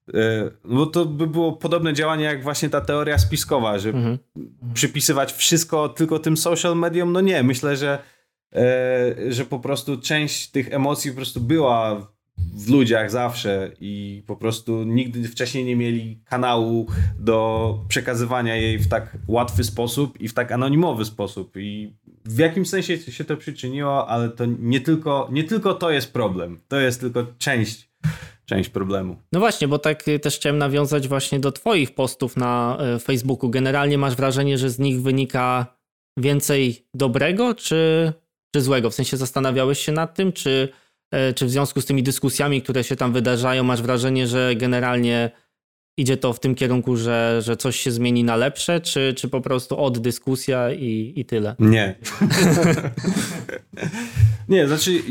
[0.65, 4.17] bo to by było podobne działanie jak właśnie ta teoria spiskowa, że mhm.
[4.73, 7.11] przypisywać wszystko tylko tym social mediom.
[7.11, 7.99] No nie, myślę, że,
[8.55, 12.07] e, że po prostu część tych emocji po prostu była
[12.53, 16.87] w ludziach zawsze i po prostu nigdy wcześniej nie mieli kanału
[17.19, 21.57] do przekazywania jej w tak łatwy sposób i w tak anonimowy sposób.
[21.57, 21.93] I
[22.25, 26.59] w jakimś sensie się to przyczyniło, ale to nie tylko, nie tylko to jest problem.
[26.67, 27.89] To jest tylko część
[28.49, 29.15] część problemu.
[29.31, 33.49] No właśnie, bo tak y, też chciałem nawiązać właśnie do Twoich postów na y, Facebooku.
[33.49, 35.75] Generalnie masz wrażenie, że z nich wynika
[36.17, 38.13] więcej dobrego czy,
[38.55, 38.89] czy złego?
[38.89, 40.69] W sensie zastanawiałeś się nad tym, czy,
[41.29, 45.31] y, czy w związku z tymi dyskusjami, które się tam wydarzają, masz wrażenie, że generalnie
[45.97, 49.41] idzie to w tym kierunku, że, że coś się zmieni na lepsze, czy, czy po
[49.41, 51.55] prostu od dyskusja i, i tyle?
[51.59, 51.95] Nie.
[54.49, 55.01] Nie, znaczy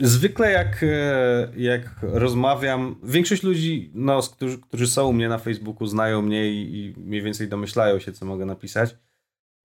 [0.00, 5.86] zwykle jak, e, jak rozmawiam, większość ludzi, no, którzy, którzy są u mnie na Facebooku,
[5.86, 8.96] znają mnie i, i mniej więcej domyślają się, co mogę napisać.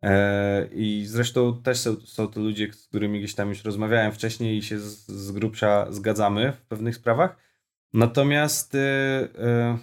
[0.04, 4.58] E, I zresztą też są, są to ludzie, z którymi gdzieś tam już rozmawiałem wcześniej
[4.58, 7.38] i się z, z grubsza zgadzamy w pewnych sprawach.
[7.94, 9.78] Natomiast e,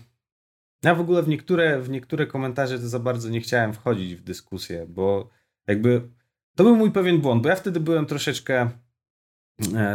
[0.82, 4.22] ja w ogóle w niektóre, w niektóre komentarze to za bardzo nie chciałem wchodzić w
[4.22, 5.30] dyskusję, bo
[5.66, 6.08] jakby
[6.56, 8.70] to był mój pewien błąd, bo ja wtedy byłem troszeczkę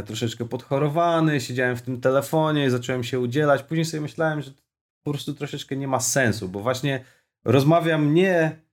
[0.05, 3.63] troszeczkę podchorowany, siedziałem w tym telefonie, zacząłem się udzielać.
[3.63, 4.51] Później sobie myślałem, że
[5.03, 7.03] po prostu troszeczkę nie ma sensu, bo właśnie
[7.45, 8.63] rozmawiam nie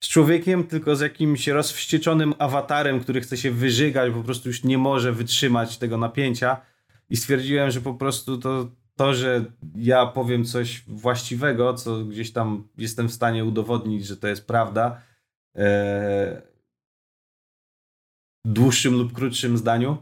[0.00, 4.78] z człowiekiem, tylko z jakimś rozwścieczonym awatarem, który chce się wyżygać, po prostu już nie
[4.78, 6.60] może wytrzymać tego napięcia.
[7.10, 9.44] I stwierdziłem, że po prostu to, to że
[9.74, 15.00] ja powiem coś właściwego, co gdzieś tam jestem w stanie udowodnić, że to jest prawda,
[15.56, 16.42] e,
[18.44, 19.96] dłuższym lub krótszym zdaniu,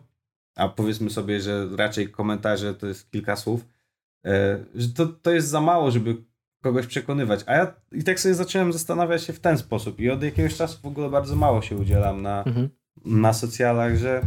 [0.57, 3.67] a powiedzmy sobie, że raczej komentarze to jest kilka słów,
[4.25, 6.17] e, że to, to jest za mało, żeby
[6.63, 7.41] kogoś przekonywać.
[7.47, 10.79] A ja i tak sobie zacząłem zastanawiać się w ten sposób i od jakiegoś czasu
[10.83, 12.69] w ogóle bardzo mało się udzielam na, mhm.
[13.05, 14.23] na socjalach, że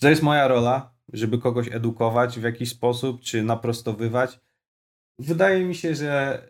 [0.00, 4.40] to jest moja rola, żeby kogoś edukować w jakiś sposób, czy naprostowywać.
[5.18, 6.42] Wydaje mi się, że,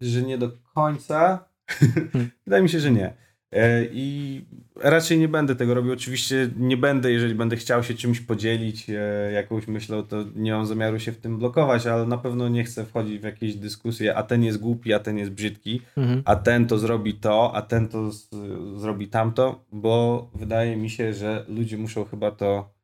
[0.00, 1.48] że nie do końca.
[1.68, 2.30] Hmm.
[2.46, 3.25] Wydaje mi się, że nie.
[3.56, 4.44] E, I
[4.76, 5.92] raczej nie będę tego robił.
[5.92, 10.66] Oczywiście nie będę, jeżeli będę chciał się czymś podzielić, e, jakąś myślą, to nie mam
[10.66, 14.22] zamiaru się w tym blokować, ale na pewno nie chcę wchodzić w jakieś dyskusje, a
[14.22, 16.22] ten jest głupi, a ten jest brzydki, mhm.
[16.24, 18.28] a ten to zrobi to, a ten to z,
[18.76, 22.74] zrobi tamto, bo wydaje mi się, że ludzie muszą chyba to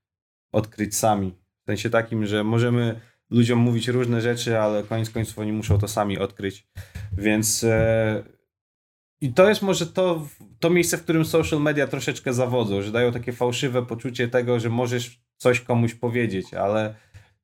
[0.53, 1.35] odkryć sami.
[1.63, 3.01] W sensie takim, że możemy
[3.31, 6.67] ludziom mówić różne rzeczy, ale koniec końców oni muszą to sami odkryć.
[7.19, 8.23] Więc e,
[9.23, 10.27] i to jest może to,
[10.61, 14.69] to miejsce, w którym social media troszeczkę zawodzą, że dają takie fałszywe poczucie tego, że
[14.69, 16.95] możesz coś komuś powiedzieć, ale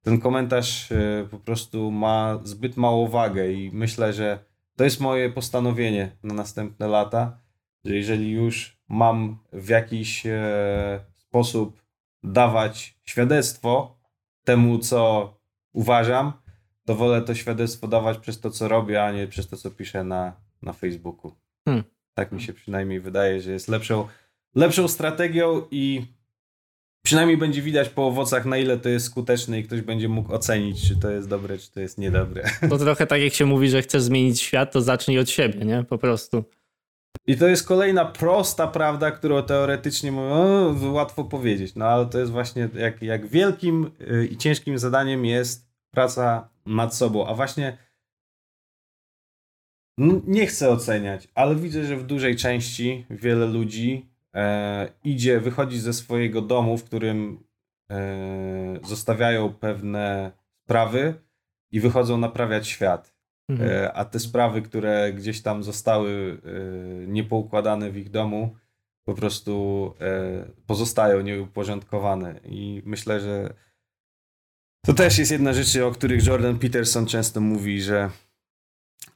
[0.03, 4.39] ten komentarz e, po prostu ma zbyt małą wagę i myślę, że
[4.77, 7.39] to jest moje postanowienie na następne lata,
[7.85, 11.83] że jeżeli już mam w jakiś e, sposób
[12.23, 13.99] dawać świadectwo
[14.45, 15.35] temu, co
[15.73, 16.33] uważam,
[16.85, 20.05] to wolę to świadectwo dawać przez to, co robię, a nie przez to, co piszę
[20.05, 21.48] na, na Facebooku.
[22.19, 24.09] Tak mi się przynajmniej wydaje, że jest lepszą,
[24.55, 26.07] lepszą strategią i
[27.03, 30.89] przynajmniej będzie widać po owocach, na ile to jest skuteczne i ktoś będzie mógł ocenić,
[30.89, 32.45] czy to jest dobre, czy to jest niedobre.
[32.69, 35.85] To trochę tak jak się mówi, że chcesz zmienić świat, to zacznij od siebie, nie?
[35.85, 36.45] Po prostu.
[37.27, 40.13] I to jest kolejna prosta prawda, którą teoretycznie
[40.93, 45.69] łatwo powiedzieć, no ale to jest właśnie jak, jak wielkim y, i ciężkim zadaniem jest
[45.91, 47.79] praca nad sobą, a właśnie
[50.27, 55.93] nie chcę oceniać, ale widzę, że w dużej części wiele ludzi e, idzie, wychodzi ze
[55.93, 57.45] swojego domu, w którym
[57.91, 60.33] e, zostawiają pewne
[60.65, 61.15] sprawy
[61.71, 63.15] i wychodzą naprawiać świat.
[63.49, 63.71] Mhm.
[63.71, 68.57] E, a te sprawy, które gdzieś tam zostały e, niepoukładane w ich domu,
[69.05, 72.41] po prostu e, pozostają nieuporządkowane.
[72.45, 73.55] I myślę, że
[74.87, 78.11] to też jest jedna rzecz, o których Jordan Peterson często mówi, że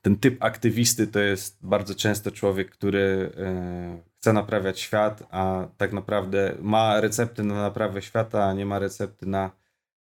[0.03, 5.93] ten typ aktywisty to jest bardzo często człowiek, który e, chce naprawiać świat, a tak
[5.93, 9.51] naprawdę ma recepty na naprawę świata, a nie ma recepty na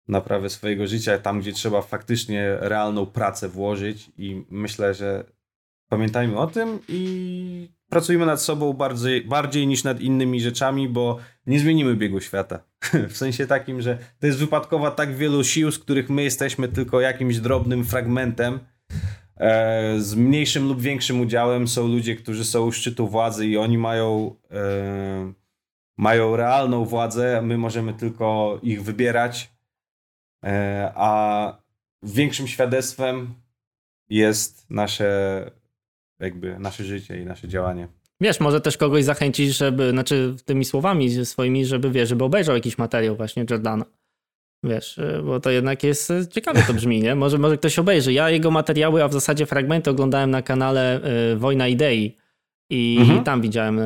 [0.09, 5.25] naprawę swojego życia, tam gdzie trzeba faktycznie realną pracę włożyć i myślę, że
[5.89, 11.61] pamiętajmy o tym i pracujmy nad sobą bardziej, bardziej niż nad innymi rzeczami, bo nie
[11.61, 12.63] zmienimy biegu świata.
[13.11, 17.01] w sensie takim, że to jest wypadkowa tak wielu sił, z których my jesteśmy tylko
[17.01, 18.61] jakimś drobnym fragmentem,
[19.99, 24.37] z mniejszym lub większym udziałem są ludzie, którzy są u szczytu władzy i oni mają,
[24.51, 25.33] e,
[25.99, 29.51] mają realną władzę, my możemy tylko ich wybierać,
[30.45, 31.63] e, a
[32.03, 33.35] większym świadectwem
[34.09, 35.51] jest nasze
[36.19, 37.89] jakby nasze życie i nasze działanie.
[38.21, 43.17] Wiesz, może też kogoś zachęcić, żeby, znaczy tymi słowami swoimi, żeby żeby obejrzał jakiś materiał
[43.17, 43.85] właśnie Jordana.
[44.65, 47.15] Wiesz, y, bo to jednak jest y, ciekawe to brzmi, nie?
[47.15, 48.13] Może, może ktoś obejrzy.
[48.13, 51.01] Ja jego materiały, a w zasadzie fragmenty oglądałem na kanale
[51.33, 52.17] y, Wojna Idei
[52.71, 53.25] i mhm.
[53.25, 53.81] tam widziałem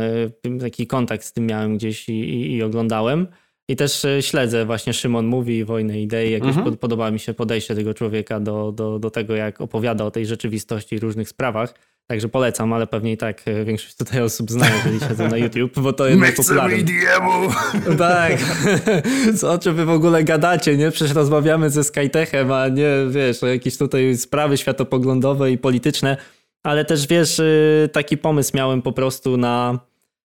[0.61, 3.27] taki kontakt z tym miałem gdzieś i, i, i oglądałem.
[3.69, 6.33] I też śledzę właśnie Szymon Mówi, Wojnę Idei.
[6.33, 6.77] Jakoś mhm.
[6.77, 10.97] podoba mi się podejście tego człowieka do, do, do tego, jak opowiada o tej rzeczywistości
[10.97, 11.75] i różnych sprawach.
[12.07, 15.81] Także polecam, ale pewnie i tak e, większość tutaj osób zna, jeżeli siedzą na YouTube,
[15.81, 16.77] bo to jednak popularne.
[17.99, 18.33] Tak.
[19.39, 20.91] Co, o czym wy w ogóle gadacie, nie?
[20.91, 26.17] Przecież rozmawiamy ze Skytechem, a nie, wiesz, o jakieś tutaj sprawy światopoglądowe i polityczne.
[26.63, 29.79] Ale też, wiesz, y, taki pomysł miałem po prostu na,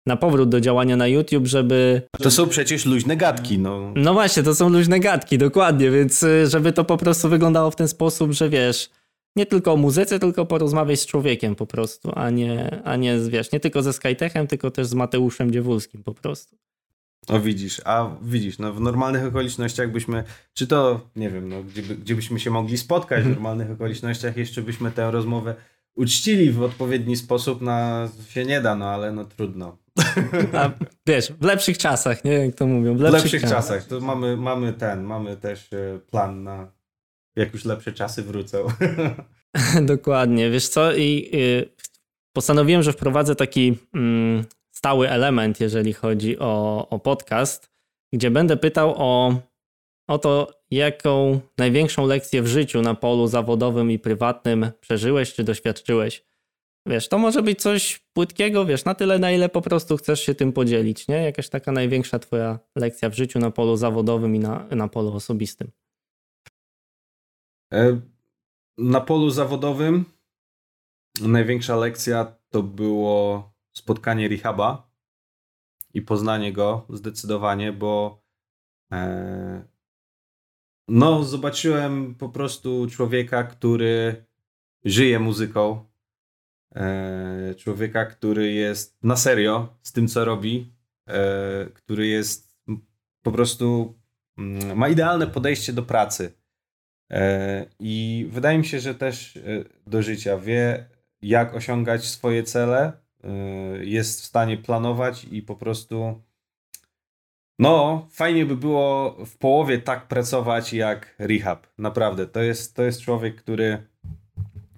[0.06, 2.02] na powrót do działania na YouTube, żeby...
[2.22, 3.94] To są przecież luźne gadki, no.
[3.96, 7.76] No właśnie, to są luźne gadki, dokładnie, więc y, żeby to po prostu wyglądało w
[7.76, 8.90] ten sposób, że wiesz
[9.36, 13.52] nie tylko o muzyce, tylko porozmawiać z człowiekiem po prostu, a nie, a nie wiesz,
[13.52, 16.58] nie tylko ze Skytechem, tylko też z Mateuszem Dziewulskim po prostu.
[17.28, 20.24] O widzisz, a widzisz, no w normalnych okolicznościach byśmy,
[20.54, 23.36] czy to, nie wiem, no, gdzie, gdzie byśmy się mogli spotkać w mhm.
[23.36, 25.56] normalnych okolicznościach, jeszcze byśmy tę rozmowę
[25.96, 27.72] uczcili w odpowiedni sposób, no
[28.30, 29.78] się nie da, no ale no trudno.
[30.54, 30.72] A
[31.08, 32.32] wiesz, w lepszych czasach, nie?
[32.32, 32.98] Jak to mówią.
[32.98, 33.58] W lepszych, w lepszych czasach.
[33.58, 33.84] czasach.
[33.84, 36.72] To mamy, mamy ten, mamy też e, plan na
[37.36, 38.68] jak już lepsze czasy wrócą.
[39.82, 41.70] Dokładnie, wiesz co, i y,
[42.34, 47.72] postanowiłem, że wprowadzę taki mm, stały element, jeżeli chodzi o, o podcast,
[48.14, 49.36] gdzie będę pytał o,
[50.08, 56.26] o to, jaką największą lekcję w życiu na polu zawodowym i prywatnym przeżyłeś czy doświadczyłeś.
[56.86, 60.36] Wiesz, to może być coś płytkiego, wiesz, na tyle, na ile po prostu chcesz się
[60.36, 61.16] tym podzielić, nie?
[61.16, 65.72] Jakaś taka największa twoja lekcja w życiu na polu zawodowym i na, na polu osobistym.
[67.74, 68.02] E,
[68.78, 70.06] na polu zawodowym
[71.22, 74.92] największa lekcja to było spotkanie Rehaba
[75.94, 78.24] i poznanie go zdecydowanie, bo
[78.92, 79.68] e,
[80.88, 84.26] no, zobaczyłem po prostu człowieka, który
[84.86, 85.92] żyje muzyką.
[86.76, 90.74] E, człowieka, który jest na serio z tym, co robi,
[91.74, 92.58] który jest
[93.22, 93.96] po prostu
[94.38, 96.41] mm, ma idealne podejście do pracy.
[97.12, 99.42] E, I wydaje mi się, że też e,
[99.88, 100.86] do życia wie,
[101.22, 102.94] jak osiągać swoje cele,
[103.24, 103.30] e,
[103.86, 106.22] jest w stanie planować i po prostu.
[107.60, 111.68] No, fajnie by było w połowie tak pracować jak Rehab.
[111.78, 112.28] Naprawdę.
[112.28, 113.88] To jest, to jest człowiek, który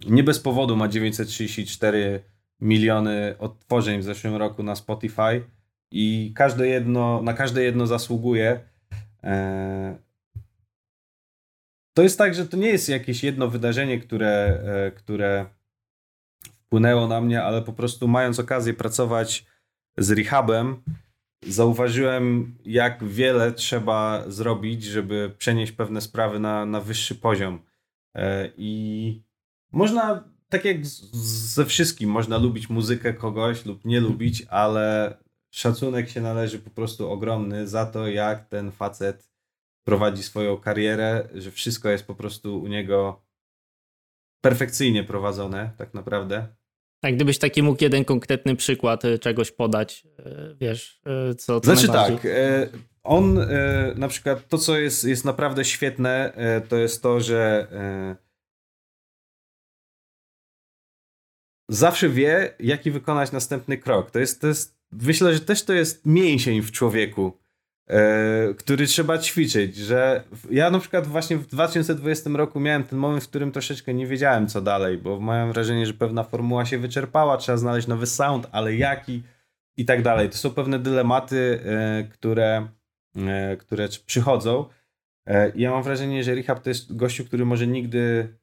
[0.08, 2.24] nie bez powodu ma 934
[2.62, 5.44] miliony odtworzeń w zeszłym roku na Spotify
[5.92, 8.60] i każde jedno, na każde jedno zasługuje
[11.94, 15.46] to jest tak, że to nie jest jakieś jedno wydarzenie, które, e, które
[16.54, 19.46] wpłynęło na mnie, ale po prostu mając okazję pracować
[19.98, 20.84] z rehabem,
[21.48, 27.60] zauważyłem, jak wiele trzeba zrobić, żeby przenieść pewne sprawy na, na wyższy poziom.
[28.16, 29.24] E, I
[29.72, 35.18] można, tak jak ze wszystkim, można lubić muzykę kogoś lub nie lubić, ale
[35.50, 39.33] szacunek się należy po prostu ogromny za to, jak ten facet
[39.84, 43.22] prowadzi swoją karierę, że wszystko jest po prostu u niego
[44.42, 46.48] perfekcyjnie prowadzone, tak naprawdę.
[47.02, 51.76] A gdybyś taki mógł jeden konkretny przykład y, czegoś podać, y, wiesz, y, co, co
[51.76, 52.28] Znaczy tak,
[53.04, 53.40] on
[53.96, 56.34] na przykład to, co jest, jest naprawdę świetne,
[56.70, 57.68] to jest to, że
[61.70, 64.12] zawsze wie, jaki wykonać następny krok.
[64.12, 67.43] To jest, to jest, myślę, że też to jest mięsień w człowieku.
[67.90, 73.24] E, który trzeba ćwiczyć, że ja na przykład właśnie w 2020 roku miałem ten moment,
[73.24, 77.38] w którym troszeczkę nie wiedziałem co dalej, bo miałem wrażenie, że pewna formuła się wyczerpała,
[77.38, 79.24] trzeba znaleźć nowy sound, ale jaki
[79.78, 80.30] i tak dalej.
[80.30, 82.68] To są pewne dylematy, e, które,
[83.16, 84.66] e, które przychodzą.
[85.56, 88.36] Ja mam wrażenie, że Rehab to jest gościu, który może nigdy,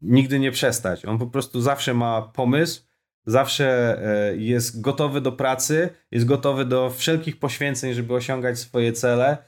[0.00, 1.04] nigdy nie przestać.
[1.04, 2.89] On po prostu zawsze ma pomysł,
[3.26, 9.38] zawsze e, jest gotowy do pracy, jest gotowy do wszelkich poświęceń, żeby osiągać swoje cele.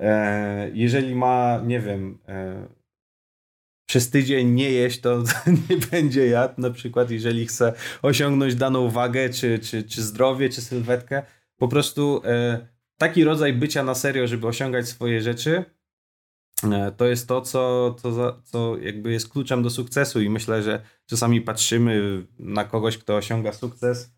[0.00, 2.66] E, jeżeli ma, nie wiem, e,
[3.86, 5.22] przez tydzień nie jeść, to
[5.70, 6.60] nie będzie jadł.
[6.60, 7.72] Na przykład, jeżeli chce
[8.02, 11.22] osiągnąć daną wagę, czy, czy, czy zdrowie, czy sylwetkę,
[11.56, 12.22] po prostu
[12.98, 15.64] taki rodzaj bycia na serio, żeby osiągać swoje rzeczy,
[16.96, 21.40] to jest to, co, co, co jakby jest kluczem do sukcesu i myślę, że czasami
[21.40, 24.14] patrzymy na kogoś, kto osiąga sukces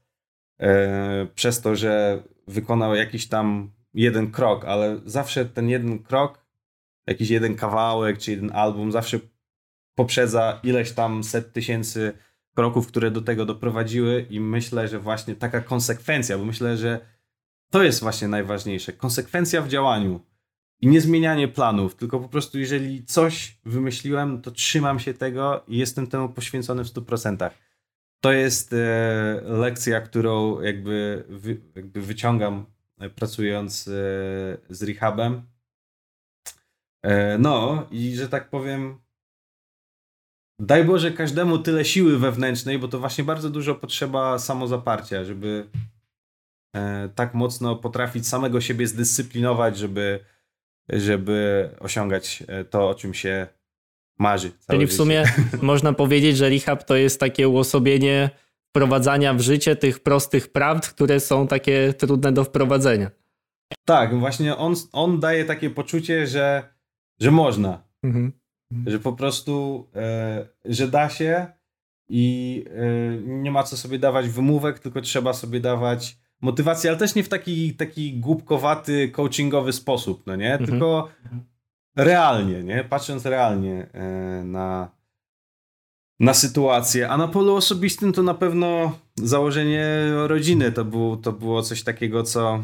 [0.61, 6.45] e, przez to, że wykonał jakiś tam jeden krok, ale zawsze ten jeden krok,
[7.07, 9.19] jakiś jeden kawałek czy jeden album zawsze
[9.95, 12.13] poprzedza ileś tam set tysięcy
[12.55, 17.01] kroków, które do tego doprowadziły i myślę, że właśnie taka konsekwencja, bo myślę, że
[17.71, 18.93] to jest właśnie najważniejsze.
[18.93, 20.21] Konsekwencja w działaniu
[20.81, 25.79] i nie zmienianie planów, tylko po prostu jeżeli coś wymyśliłem, to trzymam się tego i
[25.79, 27.51] jestem temu poświęcony w 100%.
[28.21, 32.67] To jest e, lekcja, którą jakby, wy, jakby wyciągam
[32.99, 33.91] e, pracując e,
[34.69, 35.43] z rehabem.
[37.03, 38.99] E, no i że tak powiem,
[40.59, 45.69] daj Boże każdemu tyle siły wewnętrznej, bo to właśnie bardzo dużo potrzeba samozaparcia, żeby
[46.77, 50.25] e, tak mocno potrafić samego siebie zdyscyplinować, żeby,
[50.89, 53.47] żeby osiągać e, to, o czym się
[54.19, 54.53] marzy.
[54.71, 54.97] Czyli w życie.
[54.97, 55.25] sumie
[55.63, 58.31] można powiedzieć, że rehab to jest takie uosobienie
[58.69, 63.11] wprowadzania w życie tych prostych prawd, które są takie trudne do wprowadzenia.
[63.85, 66.75] Tak, właśnie on, on daje takie poczucie, że,
[67.21, 67.83] że można.
[68.03, 68.33] Mhm.
[68.87, 71.47] Że po prostu, e, że da się
[72.09, 77.15] i e, nie ma co sobie dawać wymówek, tylko trzeba sobie dawać motywację, ale też
[77.15, 80.53] nie w taki, taki głupkowaty, coachingowy sposób, no nie?
[80.53, 80.71] Mhm.
[80.71, 81.09] Tylko
[81.97, 82.85] realnie, nie?
[82.85, 84.91] Patrząc realnie e, na,
[86.21, 87.09] na sytuację.
[87.09, 89.87] A na polu osobistym to na pewno założenie
[90.27, 92.63] rodziny to, było to było coś takiego, co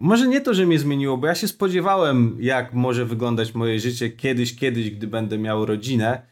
[0.00, 4.10] może nie to, że mnie zmieniło, bo ja się spodziewałem, jak może wyglądać moje życie
[4.10, 6.26] kiedyś, kiedyś, gdy będę miał rodzinę,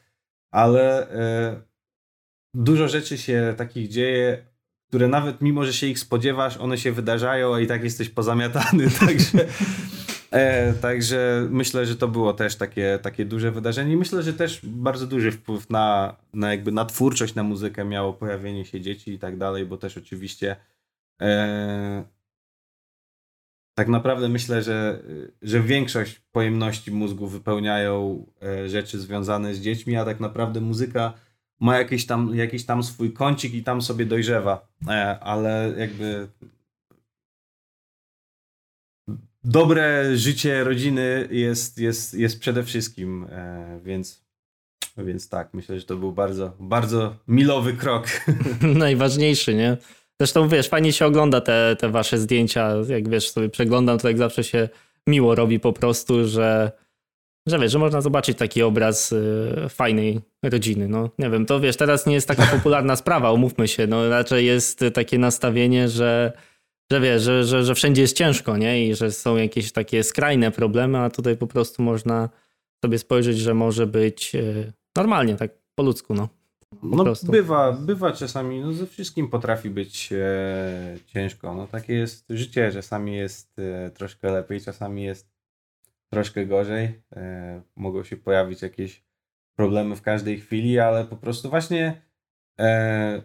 [0.51, 1.63] ale e,
[2.55, 4.50] dużo rzeczy się takich dzieje,
[4.91, 8.91] które nawet mimo, że się ich spodziewasz, one się wydarzają, a i tak jesteś pozamiatany,
[9.07, 9.47] także...
[10.31, 13.93] E, także myślę, że to było też takie, takie duże wydarzenie.
[13.93, 18.13] I myślę, że też bardzo duży wpływ na, na jakby na twórczość, na muzykę miało
[18.13, 20.57] pojawienie się dzieci i tak dalej, bo też oczywiście
[21.23, 22.05] e,
[23.75, 25.03] tak naprawdę myślę, że,
[25.43, 31.13] że większość pojemności mózgu wypełniają e, rzeczy związane z dziećmi, a tak naprawdę muzyka
[31.61, 36.29] ma jakiś tam, jakiś tam swój kącik i tam sobie dojrzewa, e, ale jakby
[39.45, 44.25] dobre życie rodziny jest, jest, jest przede wszystkim, e, więc,
[44.97, 48.07] więc tak, myślę, że to był bardzo, bardzo milowy krok.
[48.63, 49.77] Najważniejszy, nie?
[50.21, 54.19] Zresztą wiesz, fajnie się ogląda te, te wasze zdjęcia, jak wiesz, sobie przeglądam, to jak
[54.19, 54.69] zawsze się
[55.07, 56.73] miło robi po prostu, że,
[57.47, 60.89] że wiesz, że można zobaczyć taki obraz y, fajnej rodziny.
[60.89, 64.47] No nie wiem, to wiesz, teraz nie jest taka popularna sprawa, umówmy się, no raczej
[64.47, 66.33] jest takie nastawienie, że
[66.93, 68.87] że wiesz, że, że, że wszędzie jest ciężko, nie?
[68.89, 72.29] I że są jakieś takie skrajne problemy, a tutaj po prostu można
[72.85, 76.29] sobie spojrzeć, że może być y, normalnie, tak po ludzku, no.
[76.81, 77.33] Po No prostu.
[77.33, 81.55] bywa, bywa czasami, no ze wszystkim potrafi być e, ciężko.
[81.55, 85.27] No takie jest życie, czasami jest e, troszkę lepiej, czasami jest
[86.11, 87.03] troszkę gorzej.
[87.17, 89.03] E, mogą się pojawić jakieś
[89.57, 92.01] problemy w każdej chwili, ale po prostu właśnie
[92.61, 93.23] e,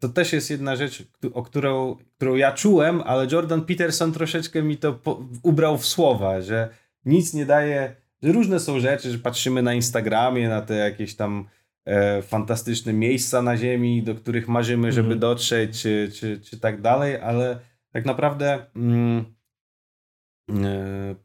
[0.00, 4.76] to też jest jedna rzecz, o którą, którą ja czułem, ale Jordan Peterson troszeczkę mi
[4.76, 6.68] to po, ubrał w słowa, że
[7.04, 11.48] nic nie daje, że różne są rzeczy, że patrzymy na Instagramie, na te jakieś tam
[11.84, 15.20] e, fantastyczne miejsca na ziemi, do których marzymy, żeby Mhm.
[15.20, 17.58] dotrzeć, czy, czy, czy tak dalej, ale
[17.92, 19.24] tak naprawdę mm,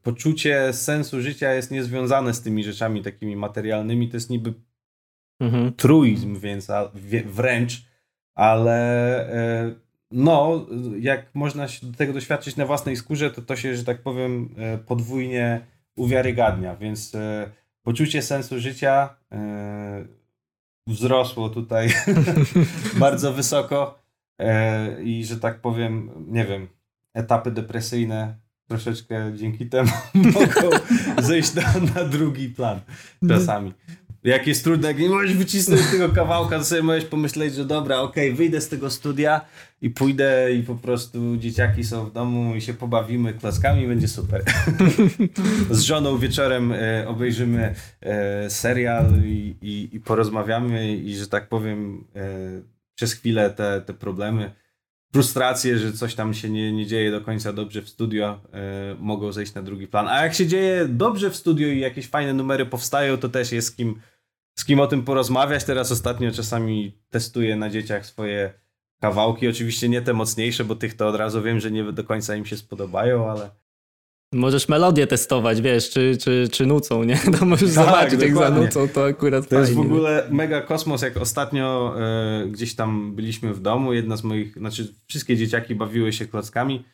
[0.02, 4.54] poczucie sensu życia jest niezwiązane z tymi rzeczami takimi materialnymi, to jest niby
[5.40, 5.72] Mhm.
[5.72, 6.90] truizm, więc a,
[7.26, 7.82] wręcz,
[8.34, 8.78] ale
[9.32, 9.74] e,
[10.10, 10.66] no,
[11.00, 14.54] jak można się do tego doświadczyć na własnej skórze, to to się, że tak powiem,
[14.56, 15.60] e, podwójnie
[15.96, 17.50] uwiarygadnia, więc e,
[17.82, 20.04] poczucie sensu życia e,
[20.86, 21.88] wzrosło tutaj
[23.00, 23.98] bardzo wysoko
[24.38, 26.68] e, i, że tak powiem, nie wiem,
[27.14, 30.76] etapy depresyjne troszeczkę dzięki temu mogą
[31.22, 32.80] zejść na, na drugi plan
[33.28, 33.72] czasami.
[34.24, 37.98] Jak jest trudne, jak nie możesz wycisnąć tego kawałka, to sobie możesz pomyśleć, że dobra,
[37.98, 39.40] okej, wyjdę z tego studia
[39.82, 44.42] i pójdę i po prostu dzieciaki są w domu i się pobawimy klaskami będzie super.
[45.70, 52.04] z żoną wieczorem e, obejrzymy e, serial i, i, i porozmawiamy i, że tak powiem,
[52.16, 52.28] e,
[52.94, 54.50] przez chwilę te, te problemy,
[55.14, 59.32] frustracje, że coś tam się nie, nie dzieje do końca dobrze w studio, e, mogą
[59.32, 60.08] zejść na drugi plan.
[60.08, 63.68] A jak się dzieje dobrze w studio i jakieś fajne numery powstają, to też jest
[63.68, 64.00] z kim,
[64.58, 65.64] z kim o tym porozmawiać.
[65.64, 68.52] Teraz ostatnio czasami testuję na dzieciach swoje
[69.00, 69.48] kawałki.
[69.48, 72.46] Oczywiście nie te mocniejsze, bo tych to od razu wiem, że nie do końca im
[72.46, 73.50] się spodobają, ale
[74.32, 77.16] Możesz melodię testować, wiesz, czy, czy, czy nucą, nie?
[77.38, 78.58] To możesz Tak, zobaczyć, jak dokładnie.
[78.58, 79.60] zanucą, to akurat To fajnie.
[79.62, 84.24] jest w ogóle mega kosmos, jak ostatnio e, gdzieś tam byliśmy w domu, jedna z
[84.24, 86.84] moich, znaczy wszystkie dzieciaki bawiły się klockami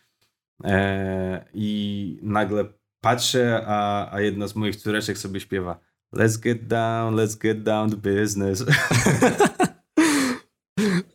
[0.64, 2.64] e, i nagle
[3.00, 5.78] patrzę, a, a jedna z moich córeczek sobie śpiewa
[6.16, 8.64] Let's get down, let's get down to business.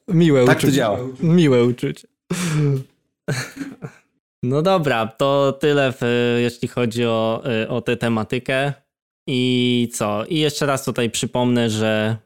[0.07, 0.71] Miłe tak uczucie.
[0.71, 0.99] to działa.
[1.23, 2.07] Miłe uczucie.
[4.49, 6.01] No dobra, to tyle w,
[6.37, 8.73] jeśli chodzi o, o tę tematykę.
[9.27, 10.25] I co?
[10.25, 12.17] I jeszcze raz tutaj przypomnę, że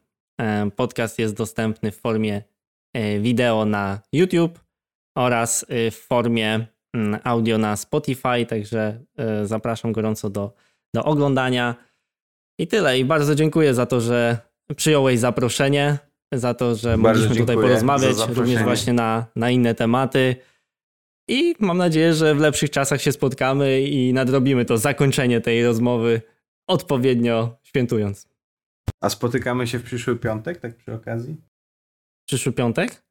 [0.42, 2.44] e, podcast jest dostępny w formie
[2.94, 4.60] e, wideo na YouTube
[5.18, 9.00] oraz e, w formie mm, audio na Spotify, także
[9.44, 10.54] zapraszam gorąco do,
[10.96, 11.76] do oglądania.
[12.60, 13.00] I tyle.
[13.00, 14.38] I bardzo dziękuję za to, że
[14.76, 15.98] przyjąłeś zaproszenie,
[16.34, 20.36] za to, że Bardzo mogliśmy tutaj porozmawiać również właśnie na, na inne tematy.
[21.30, 26.22] I mam nadzieję, że w lepszych czasach się spotkamy i nadrobimy to zakończenie tej rozmowy
[26.68, 28.28] odpowiednio świętując.
[29.02, 31.38] A spotykamy się w przyszły piątek, tak przy okazji?
[32.28, 33.04] Przyszły piątek?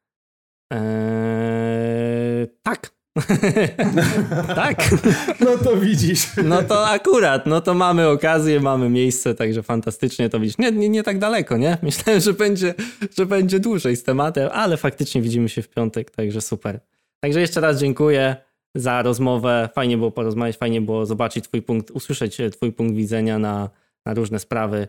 [0.73, 2.91] Eee, tak.
[4.63, 4.79] tak.
[5.41, 6.27] No to widzisz.
[6.45, 10.59] No to akurat, no to mamy okazję, mamy miejsce, także fantastycznie to widzisz.
[10.59, 11.79] Nie, nie, nie tak daleko, nie?
[11.83, 12.75] Myślałem, że będzie,
[13.17, 16.81] że będzie dłużej z tematem, ale faktycznie widzimy się w piątek, także super.
[17.21, 18.37] Także jeszcze raz dziękuję
[18.75, 19.69] za rozmowę.
[19.75, 23.71] Fajnie było porozmawiać, fajnie było zobaczyć Twój punkt, usłyszeć Twój punkt widzenia na,
[24.07, 24.89] na różne sprawy.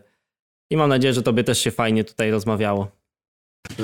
[0.70, 3.00] I mam nadzieję, że Tobie też się fajnie tutaj rozmawiało.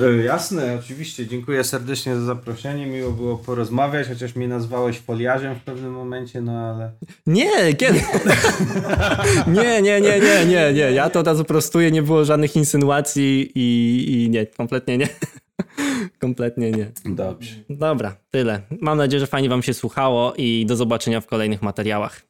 [0.03, 1.27] E, Jasne, oczywiście.
[1.27, 2.87] Dziękuję serdecznie za zaproszenie.
[2.87, 6.93] Miło było porozmawiać, chociaż mnie nazwałeś foliarzem w pewnym momencie, no ale.
[7.27, 8.01] Nie, kiedy?
[9.57, 10.93] nie, nie, nie, nie, nie, nie.
[10.93, 15.09] Ja to od razu prostuję, nie było żadnych insynuacji i, i nie, kompletnie nie.
[16.19, 16.93] kompletnie nie.
[17.05, 17.55] Dobrze.
[17.71, 18.63] Dobra, tyle.
[18.81, 22.27] Mam nadzieję, że fajnie Wam się słuchało i do zobaczenia w kolejnych materiałach.